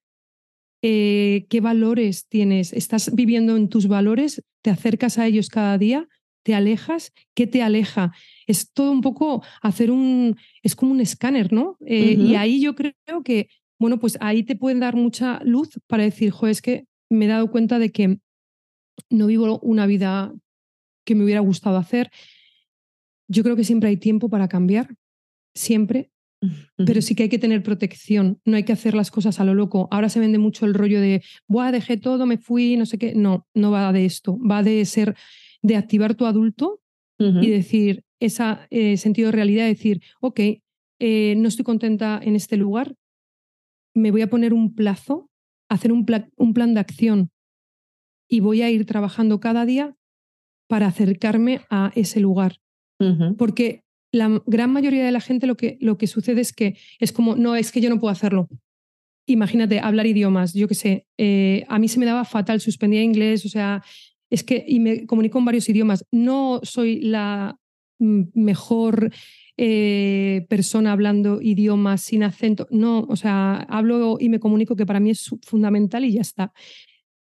Eh, 0.81 1.45
¿Qué 1.49 1.61
valores 1.61 2.27
tienes? 2.27 2.73
¿Estás 2.73 3.13
viviendo 3.15 3.55
en 3.55 3.69
tus 3.69 3.87
valores? 3.87 4.43
¿Te 4.61 4.69
acercas 4.69 5.17
a 5.17 5.25
ellos 5.25 5.49
cada 5.49 5.77
día? 5.77 6.07
te 6.43 6.53
alejas, 6.53 7.13
qué 7.33 7.47
te 7.47 7.63
aleja. 7.63 8.13
Es 8.47 8.71
todo 8.71 8.91
un 8.91 9.01
poco 9.01 9.43
hacer 9.61 9.91
un, 9.91 10.37
es 10.61 10.75
como 10.75 10.91
un 10.91 11.01
escáner, 11.01 11.51
¿no? 11.53 11.77
Eh, 11.85 12.15
y 12.17 12.35
ahí 12.35 12.61
yo 12.61 12.75
creo 12.75 12.93
que, 13.23 13.49
bueno, 13.79 13.99
pues 13.99 14.17
ahí 14.21 14.43
te 14.43 14.55
pueden 14.55 14.79
dar 14.79 14.95
mucha 14.95 15.39
luz 15.43 15.79
para 15.87 16.03
decir, 16.03 16.31
jo, 16.31 16.47
es 16.47 16.61
que 16.61 16.85
me 17.09 17.25
he 17.25 17.27
dado 17.27 17.49
cuenta 17.51 17.79
de 17.79 17.91
que 17.91 18.19
no 19.09 19.27
vivo 19.27 19.59
una 19.59 19.85
vida 19.85 20.33
que 21.05 21.15
me 21.15 21.23
hubiera 21.23 21.41
gustado 21.41 21.77
hacer. 21.77 22.09
Yo 23.27 23.43
creo 23.43 23.55
que 23.55 23.63
siempre 23.63 23.89
hay 23.89 23.97
tiempo 23.97 24.29
para 24.29 24.47
cambiar, 24.47 24.95
siempre, 25.55 26.11
pero 26.77 27.01
sí 27.01 27.15
que 27.15 27.23
hay 27.23 27.29
que 27.29 27.39
tener 27.39 27.63
protección, 27.63 28.41
no 28.43 28.57
hay 28.57 28.63
que 28.63 28.73
hacer 28.73 28.95
las 28.95 29.11
cosas 29.11 29.39
a 29.39 29.45
lo 29.45 29.53
loco. 29.53 29.87
Ahora 29.91 30.09
se 30.09 30.19
vende 30.19 30.37
mucho 30.37 30.65
el 30.65 30.73
rollo 30.73 30.99
de, 30.99 31.23
Buah, 31.47 31.71
dejé 31.71 31.97
todo, 31.97 32.25
me 32.25 32.37
fui, 32.37 32.75
no 32.75 32.85
sé 32.85 32.97
qué. 32.97 33.15
No, 33.15 33.47
no 33.53 33.71
va 33.71 33.93
de 33.93 34.05
esto, 34.05 34.37
va 34.39 34.63
de 34.63 34.83
ser, 34.85 35.15
de 35.61 35.75
activar 35.77 36.15
tu 36.15 36.25
adulto 36.25 36.81
y 37.19 37.49
decir, 37.49 38.03
ese 38.25 38.43
eh, 38.69 38.97
sentido 38.97 39.27
de 39.27 39.33
realidad, 39.33 39.67
decir, 39.67 40.01
ok, 40.21 40.39
eh, 40.99 41.35
no 41.37 41.47
estoy 41.47 41.65
contenta 41.65 42.19
en 42.23 42.35
este 42.35 42.57
lugar, 42.57 42.95
me 43.93 44.11
voy 44.11 44.21
a 44.21 44.29
poner 44.29 44.53
un 44.53 44.73
plazo, 44.73 45.29
hacer 45.69 45.91
un, 45.91 46.05
un 46.37 46.53
plan 46.53 46.73
de 46.73 46.79
acción 46.79 47.31
y 48.29 48.39
voy 48.39 48.61
a 48.61 48.69
ir 48.69 48.85
trabajando 48.85 49.39
cada 49.39 49.65
día 49.65 49.95
para 50.67 50.87
acercarme 50.87 51.61
a 51.69 51.91
ese 51.95 52.19
lugar. 52.19 52.57
Porque 53.37 53.81
la 54.13 54.41
gran 54.45 54.71
mayoría 54.71 55.03
de 55.03 55.11
la 55.11 55.19
gente 55.19 55.45
lo 55.45 55.57
que, 55.57 55.77
lo 55.81 55.97
que 55.97 56.07
sucede 56.07 56.39
es 56.39 56.53
que 56.53 56.77
es 56.99 57.11
como, 57.11 57.35
no, 57.35 57.55
es 57.57 57.71
que 57.71 57.81
yo 57.81 57.89
no 57.89 57.99
puedo 57.99 58.11
hacerlo. 58.11 58.47
Imagínate, 59.27 59.79
hablar 59.79 60.05
idiomas, 60.05 60.53
yo 60.53 60.67
qué 60.69 60.75
sé, 60.75 61.05
eh, 61.17 61.65
a 61.67 61.79
mí 61.79 61.89
se 61.89 61.99
me 61.99 62.05
daba 62.05 62.23
fatal, 62.23 62.61
suspendía 62.61 63.03
inglés, 63.03 63.45
o 63.45 63.49
sea, 63.49 63.83
es 64.29 64.43
que, 64.43 64.63
y 64.65 64.79
me 64.79 65.05
comunico 65.05 65.37
en 65.37 65.45
varios 65.45 65.67
idiomas. 65.67 66.05
No 66.11 66.61
soy 66.63 67.01
la 67.01 67.59
mejor 68.33 69.11
eh, 69.57 70.45
persona 70.49 70.91
hablando 70.91 71.41
idiomas 71.41 72.01
sin 72.01 72.23
acento, 72.23 72.67
no, 72.71 73.05
o 73.09 73.15
sea, 73.15 73.65
hablo 73.69 74.17
y 74.19 74.29
me 74.29 74.39
comunico 74.39 74.75
que 74.75 74.85
para 74.85 74.99
mí 74.99 75.11
es 75.11 75.29
fundamental 75.43 76.05
y 76.05 76.13
ya 76.13 76.21
está. 76.21 76.53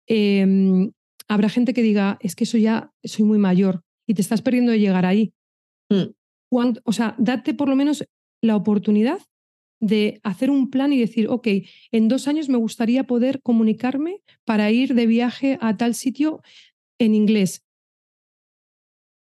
Em, 0.08 0.92
habrá 1.28 1.50
gente 1.50 1.74
que 1.74 1.84
diga, 1.84 2.18
es 2.22 2.36
que 2.36 2.44
eso 2.44 2.58
ya 2.58 2.92
soy 3.04 3.26
muy 3.26 3.38
mayor 3.38 3.84
y 4.08 4.14
te 4.14 4.22
estás 4.22 4.42
perdiendo 4.42 4.72
de 4.72 4.80
llegar 4.80 5.06
ahí. 5.06 5.34
Mm 5.90 6.14
o 6.50 6.92
sea, 6.92 7.16
date 7.18 7.54
por 7.54 7.70
lo 7.70 7.76
menos 7.76 8.06
la 8.42 8.56
oportunidad 8.56 9.20
de 9.82 10.20
hacer 10.24 10.50
un 10.50 10.70
plan 10.70 10.92
y 10.92 11.00
decir, 11.00 11.28
ok, 11.30 11.48
en 11.92 12.08
dos 12.10 12.28
años 12.28 12.50
me 12.50 12.58
gustaría 12.58 13.06
poder 13.06 13.42
comunicarme 13.42 14.22
para 14.44 14.72
ir 14.72 14.94
de 14.94 15.06
viaje 15.06 15.58
a 15.62 15.78
tal 15.78 15.96
sitio 15.96 16.42
en 17.00 17.16
inglés. 17.16 17.64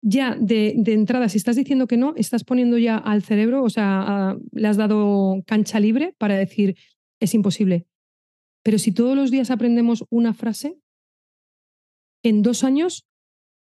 Ya 0.02 0.34
de, 0.34 0.82
entrada, 0.86 1.28
si 1.28 1.36
estás 1.36 1.56
diciendo 1.56 1.86
que 1.86 1.96
no, 1.96 2.14
estás 2.16 2.44
poniendo 2.44 2.78
ya 2.78 2.96
al 2.96 3.22
cerebro, 3.22 3.62
o 3.62 3.70
sea, 3.70 4.36
le 4.52 4.68
has 4.68 4.76
dado 4.76 5.42
cancha 5.46 5.78
libre 5.78 6.14
para 6.16 6.36
decir, 6.36 6.76
es 7.20 7.34
imposible. 7.34 7.86
Pero 8.62 8.78
si 8.78 8.92
todos 8.92 9.16
los 9.16 9.30
días 9.30 9.50
aprendemos 9.50 10.04
una 10.10 10.32
frase, 10.32 10.78
en 12.22 12.42
dos 12.42 12.64
años, 12.64 13.06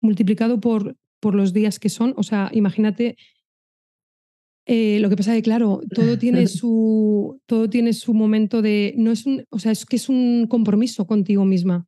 multiplicado 0.01 0.61
por 0.61 0.97
por 1.23 1.37
los 1.37 1.53
días 1.53 1.79
que 1.79 1.89
son. 1.89 2.13
O 2.17 2.25
sea, 2.25 2.51
imagínate. 2.53 3.17
Eh, 4.67 4.99
lo 5.01 5.09
que 5.09 5.17
pasa 5.17 5.33
es 5.33 5.39
que, 5.39 5.43
claro, 5.43 5.81
todo 5.95 6.19
tiene 6.19 6.47
su, 6.59 7.41
todo 7.47 7.71
tiene 7.71 7.93
su 7.93 8.13
momento 8.13 8.61
de. 8.61 8.95
No 8.99 9.13
es 9.13 9.25
un, 9.25 9.45
o 9.49 9.59
sea, 9.61 9.73
es 9.73 9.87
que 9.87 9.97
es 9.97 10.09
un 10.09 10.47
compromiso 10.49 11.07
contigo 11.07 11.45
misma. 11.45 11.87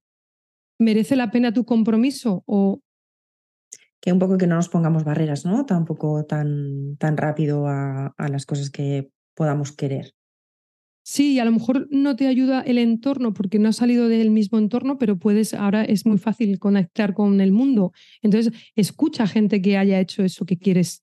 ¿Merece 0.78 1.16
la 1.16 1.30
pena 1.30 1.52
tu 1.52 1.64
compromiso? 1.64 2.44
O. 2.46 2.80
Que 4.04 4.12
un 4.12 4.18
poco 4.18 4.36
que 4.36 4.46
no 4.46 4.56
nos 4.56 4.68
pongamos 4.68 5.02
barreras, 5.04 5.46
¿no? 5.46 5.64
Tampoco 5.64 6.26
tan, 6.26 6.98
tan 6.98 7.16
rápido 7.16 7.66
a, 7.66 8.08
a 8.18 8.28
las 8.28 8.44
cosas 8.44 8.68
que 8.68 9.08
podamos 9.34 9.72
querer. 9.72 10.12
Sí, 11.06 11.38
a 11.38 11.44
lo 11.44 11.52
mejor 11.52 11.86
no 11.90 12.14
te 12.16 12.26
ayuda 12.26 12.62
el 12.62 12.78
entorno 12.78 13.34
porque 13.34 13.58
no 13.58 13.68
has 13.68 13.76
salido 13.76 14.08
del 14.08 14.30
mismo 14.30 14.58
entorno, 14.58 14.96
pero 14.98 15.18
puedes, 15.18 15.52
ahora 15.52 15.84
es 15.84 16.06
muy 16.06 16.16
fácil 16.16 16.58
conectar 16.58 17.12
con 17.12 17.42
el 17.42 17.52
mundo. 17.52 17.92
Entonces, 18.22 18.54
escucha 18.74 19.24
a 19.24 19.26
gente 19.26 19.60
que 19.60 19.76
haya 19.76 20.00
hecho 20.00 20.22
eso 20.22 20.46
que 20.46 20.58
quieres. 20.58 21.02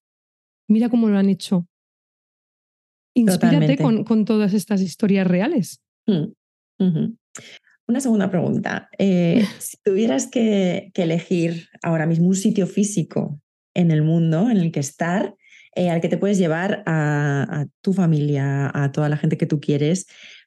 Mira 0.67 0.89
cómo 0.89 1.07
lo 1.07 1.19
han 1.19 1.29
hecho. 1.29 1.67
Inspírate 3.13 3.77
con, 3.77 4.25
todas 4.25 4.53
estas 4.53 4.81
historias 4.81 5.27
reales. 5.27 5.81
Mm, 6.07 6.33
Una 7.91 7.99
segunda 7.99 8.29
pregunta. 8.29 8.89
Eh, 8.97 9.45
si 9.59 9.75
tuvieras 9.83 10.27
que, 10.27 10.91
que 10.93 11.03
elegir 11.03 11.67
ahora 11.83 12.05
mismo 12.05 12.27
un 12.27 12.35
sitio 12.35 12.65
físico 12.65 13.41
en 13.73 13.91
el 13.91 14.01
mundo 14.01 14.49
en 14.49 14.55
el 14.55 14.71
que 14.71 14.79
estar, 14.79 15.35
eh, 15.75 15.89
al 15.89 15.99
que 15.99 16.07
te 16.07 16.17
puedes 16.17 16.37
llevar 16.37 16.83
a, 16.85 17.65
tu 17.81 17.91
familia, 17.91 18.71
a 18.73 18.93
toda 18.93 19.09
la 19.09 19.17
gente 19.17 19.37
que 19.37 19.45
tú 19.45 19.59
quieres. 19.59 20.05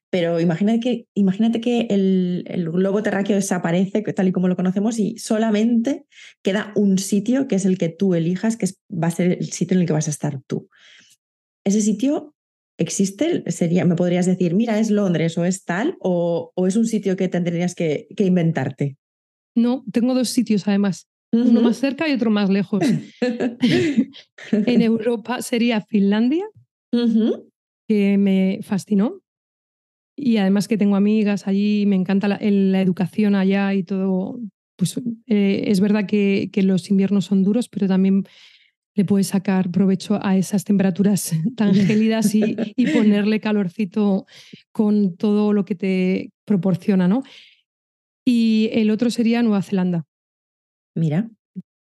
Pero 0.09 0.41
imagínate 0.41 0.81
que, 0.81 1.07
imagínate 1.13 1.61
que 1.61 1.87
el, 1.91 2.71
globo 2.73 3.03
terráqueo 3.03 3.37
desaparece 3.37 4.01
tal 4.01 4.29
y 4.29 4.33
como 4.33 4.49
lo 4.49 4.57
conocemos 4.57 4.99
y 4.99 5.19
solamente 5.19 6.07
queda 6.43 6.73
un 6.77 6.97
sitio 6.97 7.47
que 7.47 7.57
es 7.57 7.67
el 7.67 7.77
que 7.77 7.91
tú 7.91 8.15
elijas, 8.15 8.57
que 8.57 8.69
va 8.91 9.09
a 9.09 9.11
ser 9.11 9.33
el 9.33 9.53
sitio 9.53 9.75
en 9.75 9.83
el 9.83 9.87
que 9.87 9.93
vas 9.93 10.07
a 10.07 10.13
estar 10.13 10.41
tú. 10.47 10.71
¿Ese 11.63 11.83
sitio 11.83 12.34
existe? 12.79 13.45
Sería, 13.51 13.85
¿Me 13.85 13.95
podrías 13.95 14.27
decir, 14.27 14.55
mira, 14.55 14.79
es 14.79 14.91
Londres 14.91 15.37
o 15.39 15.45
es 15.45 15.65
tal? 15.65 15.97
¿O, 16.01 16.53
es 16.67 16.77
un 16.77 16.87
sitio 16.87 17.17
que 17.17 17.29
tendrías 17.29 17.75
que 17.75 18.07
inventarte? 18.19 18.97
No, 19.57 19.85
tengo 19.93 20.15
dos 20.15 20.31
sitios 20.31 20.67
además 20.67 21.09
uno 21.35 21.61
más 21.63 21.79
cerca 21.79 22.09
y 22.09 22.13
otro 22.13 22.31
más 22.31 22.51
lejos. 22.51 22.83
en 24.53 24.83
Europa 24.83 25.43
sería 25.43 25.81
Finlandia, 25.81 26.45
que 27.89 28.19
me 28.19 28.61
fascinó. 28.63 29.21
Y 30.17 30.37
además 30.37 30.69
que 30.69 30.79
tengo 30.79 30.95
amigas 30.95 31.49
allí, 31.49 31.87
me 31.87 31.97
encanta 31.97 32.29
la, 32.29 32.37
educación 32.81 33.35
allá 33.35 33.75
y 33.75 33.83
todo. 33.83 34.39
Pues 34.77 35.01
eh, 35.27 35.65
es 35.67 35.81
verdad 35.81 36.07
que, 36.07 36.51
que, 36.53 36.63
los 36.63 36.91
inviernos 36.91 37.27
son 37.27 37.43
duros, 37.43 37.69
pero 37.69 37.89
también 37.89 38.25
le 38.95 39.05
puedes 39.05 39.29
sacar 39.29 39.71
provecho 39.71 40.19
a 40.23 40.37
esas 40.37 40.65
temperaturas 40.65 41.33
tan 41.57 41.75
gélidas 41.75 42.35
y, 42.35 42.57
y 42.77 42.87
ponerle 42.93 43.41
calorcito 43.41 44.27
con 44.73 45.17
todo 45.17 45.53
lo 45.53 45.65
que 45.65 45.75
te 45.75 46.31
proporciona, 46.45 47.09
¿no? 47.09 47.23
Y 48.25 48.71
el 48.73 48.91
otro 48.91 49.11
sería 49.11 49.43
Nueva 49.43 49.63
Zelanda. 49.63 50.07
Mira. 50.95 51.29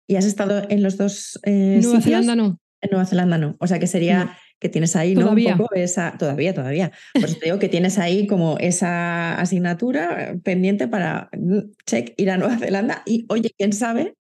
¿Y 0.07 0.15
has 0.15 0.25
estado 0.25 0.63
en 0.69 0.83
los 0.83 0.97
dos 0.97 1.39
eh, 1.43 1.79
Nueva 1.81 2.01
Zelanda 2.01 2.35
no. 2.35 2.59
En 2.81 2.89
Nueva 2.91 3.05
Zelanda 3.05 3.37
no. 3.37 3.55
O 3.59 3.67
sea 3.67 3.79
que 3.79 3.87
sería 3.87 4.37
que 4.59 4.69
tienes 4.69 4.95
ahí, 4.95 5.15
¿no? 5.15 5.31
Un 5.31 5.57
poco 5.57 5.75
esa. 5.75 6.15
Todavía, 6.17 6.53
todavía. 6.53 6.91
Pues 7.13 7.39
te 7.39 7.45
digo 7.45 7.59
que 7.59 7.69
tienes 7.69 7.97
ahí 7.97 8.25
como 8.25 8.57
esa 8.59 9.35
asignatura 9.35 10.35
pendiente 10.43 10.87
para 10.87 11.29
mm, 11.33 11.59
check 11.85 12.13
ir 12.17 12.29
a 12.29 12.37
Nueva 12.37 12.57
Zelanda. 12.57 13.03
Y 13.05 13.25
oye, 13.29 13.51
quién 13.57 13.73
sabe 13.73 14.15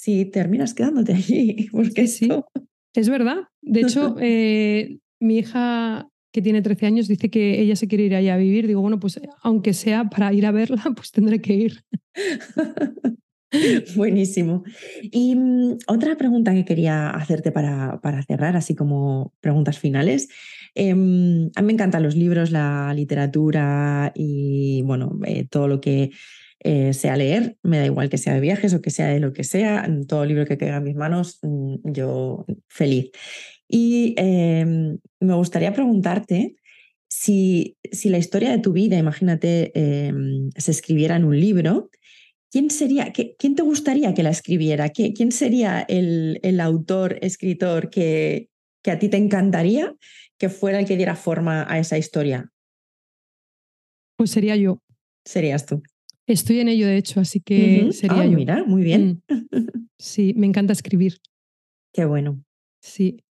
si 0.00 0.24
terminas 0.24 0.72
quedándote 0.72 1.12
allí. 1.12 1.68
Porque 1.72 2.06
sí. 2.06 2.28
Es 2.94 3.08
verdad. 3.08 3.44
De 3.60 3.82
hecho, 3.82 4.16
eh, 4.18 4.98
mi 5.20 5.38
hija 5.38 6.08
que 6.32 6.40
tiene 6.40 6.62
13 6.62 6.86
años 6.86 7.08
dice 7.08 7.28
que 7.28 7.60
ella 7.60 7.76
se 7.76 7.86
quiere 7.86 8.04
ir 8.04 8.14
allá 8.14 8.34
a 8.34 8.38
vivir. 8.38 8.66
Digo, 8.66 8.80
bueno, 8.80 8.98
pues 8.98 9.20
aunque 9.42 9.74
sea 9.74 10.04
para 10.04 10.32
ir 10.32 10.46
a 10.46 10.52
verla, 10.52 10.82
pues 10.96 11.10
tendré 11.10 11.40
que 11.40 11.54
ir. 11.54 11.84
Buenísimo. 13.96 14.62
Y 15.02 15.34
mm, 15.34 15.78
otra 15.88 16.16
pregunta 16.16 16.54
que 16.54 16.64
quería 16.64 17.10
hacerte 17.10 17.52
para, 17.52 18.00
para 18.00 18.22
cerrar, 18.22 18.56
así 18.56 18.74
como 18.74 19.34
preguntas 19.40 19.78
finales. 19.78 20.28
Em, 20.74 21.50
a 21.56 21.60
mí 21.60 21.66
me 21.66 21.72
encantan 21.72 22.04
los 22.04 22.14
libros, 22.14 22.52
la 22.52 22.94
literatura 22.94 24.12
y 24.14 24.82
bueno, 24.82 25.18
eh, 25.26 25.46
todo 25.50 25.68
lo 25.68 25.80
que 25.80 26.10
eh, 26.60 26.92
sea 26.92 27.16
leer. 27.16 27.56
Me 27.62 27.78
da 27.78 27.86
igual 27.86 28.08
que 28.08 28.18
sea 28.18 28.34
de 28.34 28.40
viajes 28.40 28.74
o 28.74 28.80
que 28.80 28.90
sea 28.90 29.08
de 29.08 29.20
lo 29.20 29.32
que 29.32 29.44
sea. 29.44 29.88
Todo 30.08 30.24
libro 30.24 30.46
que 30.46 30.58
caiga 30.58 30.76
en 30.78 30.84
mis 30.84 30.96
manos, 30.96 31.38
mm, 31.42 31.92
yo 31.92 32.46
feliz. 32.68 33.10
Y 33.68 34.14
em, 34.16 34.98
me 35.20 35.34
gustaría 35.34 35.72
preguntarte 35.72 36.56
si, 37.08 37.76
si, 37.90 38.08
la 38.08 38.18
historia 38.18 38.50
de 38.50 38.58
tu 38.58 38.72
vida, 38.72 38.98
imagínate, 38.98 39.72
em, 39.74 40.50
se 40.56 40.70
escribiera 40.70 41.16
en 41.16 41.24
un 41.24 41.38
libro 41.38 41.90
¿quién 42.50 42.70
sería, 42.70 43.12
quién 43.12 43.54
te 43.54 43.62
gustaría 43.62 44.14
que 44.14 44.22
la 44.22 44.30
escribiera? 44.30 44.90
¿Quién 44.90 45.32
sería 45.32 45.80
el, 45.80 46.40
el 46.42 46.60
autor, 46.60 47.18
escritor 47.22 47.90
que, 47.90 48.48
que 48.82 48.90
a 48.90 48.98
ti 48.98 49.08
te 49.08 49.16
encantaría 49.16 49.94
que 50.38 50.48
fuera 50.48 50.78
el 50.78 50.86
que 50.86 50.96
diera 50.96 51.16
forma 51.16 51.66
a 51.68 51.78
esa 51.78 51.98
historia? 51.98 52.50
Pues 54.16 54.30
sería 54.30 54.56
yo. 54.56 54.82
Serías 55.24 55.66
tú. 55.66 55.82
Estoy 56.30 56.60
en 56.60 56.68
ello, 56.68 56.86
de 56.86 56.96
hecho, 56.96 57.18
así 57.18 57.40
que 57.40 57.90
sería 57.92 58.20
ah, 58.20 58.24
yo. 58.24 58.36
Mira, 58.36 58.64
muy 58.64 58.82
bien. 58.82 59.22
Mm. 59.28 59.66
Sí, 59.98 60.32
me 60.36 60.46
encanta 60.46 60.72
escribir. 60.72 61.18
Qué 61.92 62.04
bueno. 62.04 62.42
Sí. 62.80 63.24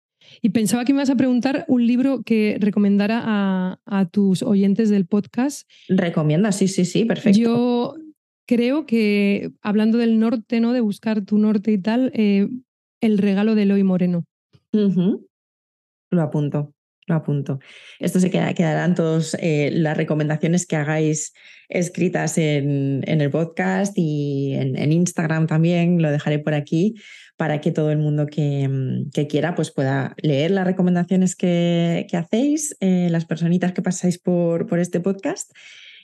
Y 0.43 0.51
pensaba 0.51 0.85
que 0.85 0.93
me 0.93 0.99
ibas 0.99 1.11
a 1.11 1.17
preguntar 1.17 1.65
un 1.69 1.87
libro 1.87 2.23
que 2.25 2.57
recomendara 2.61 3.23
a, 3.25 3.81
a 3.87 4.09
tus 4.09 4.43
oyentes 4.43 4.91
del 4.91 5.07
podcast. 5.07 5.71
Recomienda, 5.89 6.51
sí, 6.51 6.67
sí, 6.67 6.85
sí, 6.85 7.05
perfecto. 7.05 7.39
Yo 7.39 7.95
creo 8.47 8.85
que 8.85 9.53
hablando 9.63 9.97
del 9.97 10.19
norte, 10.19 10.61
¿no? 10.61 10.73
De 10.73 10.81
buscar 10.81 11.25
tu 11.25 11.39
norte 11.39 11.71
y 11.71 11.79
tal, 11.79 12.11
eh, 12.15 12.49
el 13.01 13.19
regalo 13.19 13.55
de 13.55 13.63
Eloy 13.63 13.85
Moreno. 13.85 14.25
Lo 14.73 16.23
apunto, 16.23 16.75
lo 17.09 17.17
apunto. 17.17 17.59
Esto 17.99 18.21
se 18.21 18.31
queda, 18.31 18.55
quedarán 18.55 18.95
todas 18.95 19.37
eh, 19.41 19.71
las 19.73 19.97
recomendaciones 19.97 20.67
que 20.67 20.77
hagáis 20.77 21.33
escritas 21.69 22.39
en, 22.39 23.03
el 23.07 23.31
podcast 23.31 23.93
y 23.97 24.55
en, 24.55 24.93
Instagram 24.93 25.47
también, 25.47 26.01
lo 26.01 26.11
dejaré 26.11 26.39
por 26.39 26.55
aquí 26.55 26.95
para 27.37 27.61
que 27.61 27.73
todo 27.73 27.91
el 27.91 27.99
mundo 27.99 28.27
que, 28.27 28.69
mm, 28.69 29.11
quiera 29.29 29.55
pues 29.55 29.71
pueda 29.71 30.15
leer 30.23 30.51
las 30.51 30.67
recomendaciones 30.67 31.37
que, 31.37 32.07
hacéis, 32.13 32.77
eh, 32.81 33.09
las 33.11 33.25
personitas 33.27 33.73
que 33.73 33.83
pasáis 33.83 34.19
por, 34.19 34.67
por 34.67 34.79
este 34.79 35.01
podcast 35.01 35.51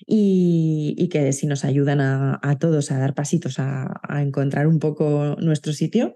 y, 0.07 1.09
que 1.11 1.33
si 1.33 1.47
nos 1.47 1.65
ayudan 1.65 2.01
a, 2.01 2.59
todos 2.59 2.91
a 2.91 2.99
dar 2.99 3.15
pasitos 3.15 3.59
a, 3.59 4.01
encontrar 4.21 4.67
un 4.67 4.79
poco 4.79 5.37
nuestro 5.39 5.73
sitio, 5.73 6.15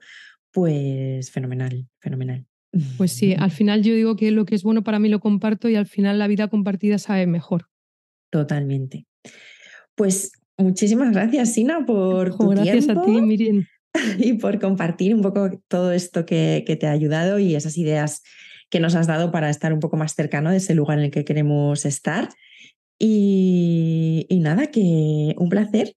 pues 0.52 1.30
fenomenal, 1.30 1.88
fenomenal. 2.00 2.47
Pues 2.96 3.12
sí, 3.12 3.34
al 3.38 3.50
final 3.50 3.82
yo 3.82 3.94
digo 3.94 4.16
que 4.16 4.30
lo 4.30 4.44
que 4.44 4.54
es 4.54 4.62
bueno 4.62 4.84
para 4.84 4.98
mí 4.98 5.08
lo 5.08 5.20
comparto 5.20 5.68
y 5.68 5.76
al 5.76 5.86
final 5.86 6.18
la 6.18 6.26
vida 6.26 6.48
compartida 6.48 6.98
sabe 6.98 7.26
mejor. 7.26 7.68
Totalmente. 8.30 9.06
Pues 9.94 10.32
muchísimas 10.58 11.12
gracias, 11.12 11.54
Sina, 11.54 11.86
por 11.86 12.36
tu 12.38 12.48
gracias 12.50 12.88
a 12.88 13.02
ti, 13.02 13.20
Miriam. 13.20 13.66
Y 14.18 14.34
por 14.34 14.60
compartir 14.60 15.14
un 15.14 15.22
poco 15.22 15.50
todo 15.66 15.92
esto 15.92 16.26
que, 16.26 16.62
que, 16.66 16.76
te 16.76 16.86
ha 16.86 16.92
ayudado 16.92 17.38
y 17.38 17.54
esas 17.54 17.78
ideas 17.78 18.22
que 18.70 18.80
nos 18.80 18.94
has 18.94 19.06
dado 19.06 19.30
para 19.30 19.48
estar 19.50 19.72
un 19.72 19.80
poco 19.80 19.96
más 19.96 20.14
cercano 20.14 20.50
de 20.50 20.58
ese 20.58 20.74
lugar 20.74 20.98
en 20.98 21.06
el 21.06 21.10
que 21.10 21.24
queremos 21.24 21.84
estar. 21.86 22.28
Y, 22.98 24.26
nada, 24.40 24.68
que 24.68 25.34
un 25.38 25.48
placer. 25.48 25.94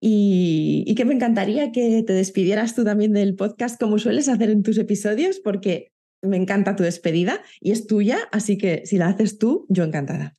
Y, 0.00 0.94
que 0.94 1.04
me 1.04 1.14
encantaría 1.14 1.72
que 1.72 2.02
te 2.06 2.12
despidieras 2.12 2.74
tú 2.74 2.84
también 2.84 3.12
del 3.12 3.34
podcast 3.34 3.80
como 3.80 3.98
sueles 3.98 4.28
hacer 4.28 4.50
en 4.50 4.62
tus 4.62 4.78
episodios, 4.78 5.40
porque 5.40 5.92
me 6.22 6.36
encanta 6.36 6.76
tu 6.76 6.82
despedida 6.82 7.40
y 7.60 7.72
es 7.72 7.86
tuya, 7.86 8.18
así 8.32 8.58
que 8.58 8.82
si 8.86 8.98
la 8.98 9.08
haces 9.08 9.38
tú, 9.38 9.66
yo 9.68 9.84
encantada. 9.84 10.34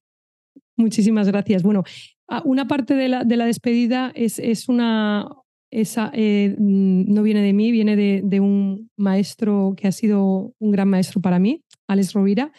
Muchísimas 0.76 1.28
gracias. 1.28 1.64
Bueno, 1.64 1.84
una 2.45 2.68
parte 2.68 2.93
de 2.93 3.08
la, 3.08 3.24
de 3.24 3.38
la 3.38 3.45
despedida 3.45 4.12
es, 4.16 4.39
es 4.39 4.70
una, 4.70 5.28
esa 5.72 6.12
eh, 6.14 6.55
no 6.58 7.24
viene 7.24 7.41
de 7.41 7.53
mí, 7.53 7.72
viene 7.72 7.95
de, 7.95 8.22
de, 8.24 8.39
un 8.39 8.89
maestro 8.95 9.74
que 9.76 9.88
ha 9.88 9.91
sido 9.91 10.53
un 10.60 10.72
gran 10.72 10.88
maestro 10.88 11.22
para 11.22 11.39
mí, 11.39 11.64
Alex 11.88 12.14
Rovira, 12.14 12.51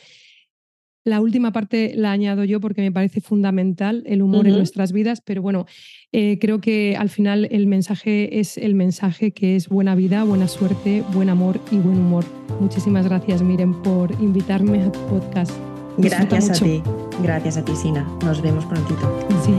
la 1.08 1.20
última 1.20 1.52
parte 1.52 1.92
la 1.94 2.12
añado 2.12 2.44
yo 2.44 2.60
porque 2.60 2.82
me 2.82 2.92
parece 2.92 3.20
fundamental 3.20 4.02
el 4.06 4.22
humor 4.22 4.46
en 4.46 4.56
nuestras 4.56 4.92
vidas, 4.92 5.20
pero 5.20 5.42
bueno, 5.42 5.66
eh, 6.12 6.38
creo 6.40 6.60
que 6.60 6.96
al 6.96 7.08
final 7.08 7.48
el 7.50 7.66
mensaje 7.66 8.40
es 8.40 8.56
el 8.58 8.74
mensaje 8.74 9.32
que 9.32 9.56
es 9.56 9.68
buena 9.68 9.94
vida, 9.94 10.24
buena 10.24 10.48
suerte, 10.48 11.02
buen 11.12 11.28
amor 11.28 11.60
y 11.70 11.78
buen 11.78 11.98
humor. 11.98 12.24
Muchísimas 12.60 13.06
gracias, 13.06 13.42
Miren, 13.42 13.74
por 13.82 14.12
invitarme 14.20 14.82
a 14.82 14.92
tu 14.92 15.00
podcast. 15.06 15.52
Gracias 15.98 16.50
a 16.50 16.64
ti, 16.64 16.82
gracias 17.22 17.56
a 17.56 17.64
ti, 17.64 17.74
Sina. 17.74 18.06
Nos 18.24 18.40
vemos 18.40 18.64
prontito. 18.66 19.26
Sí, 19.44 19.52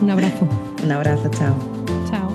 un 0.00 0.10
abrazo. 0.10 0.48
un 0.84 0.92
abrazo, 0.92 1.28
chao. 1.30 1.56
Chao. 2.08 2.31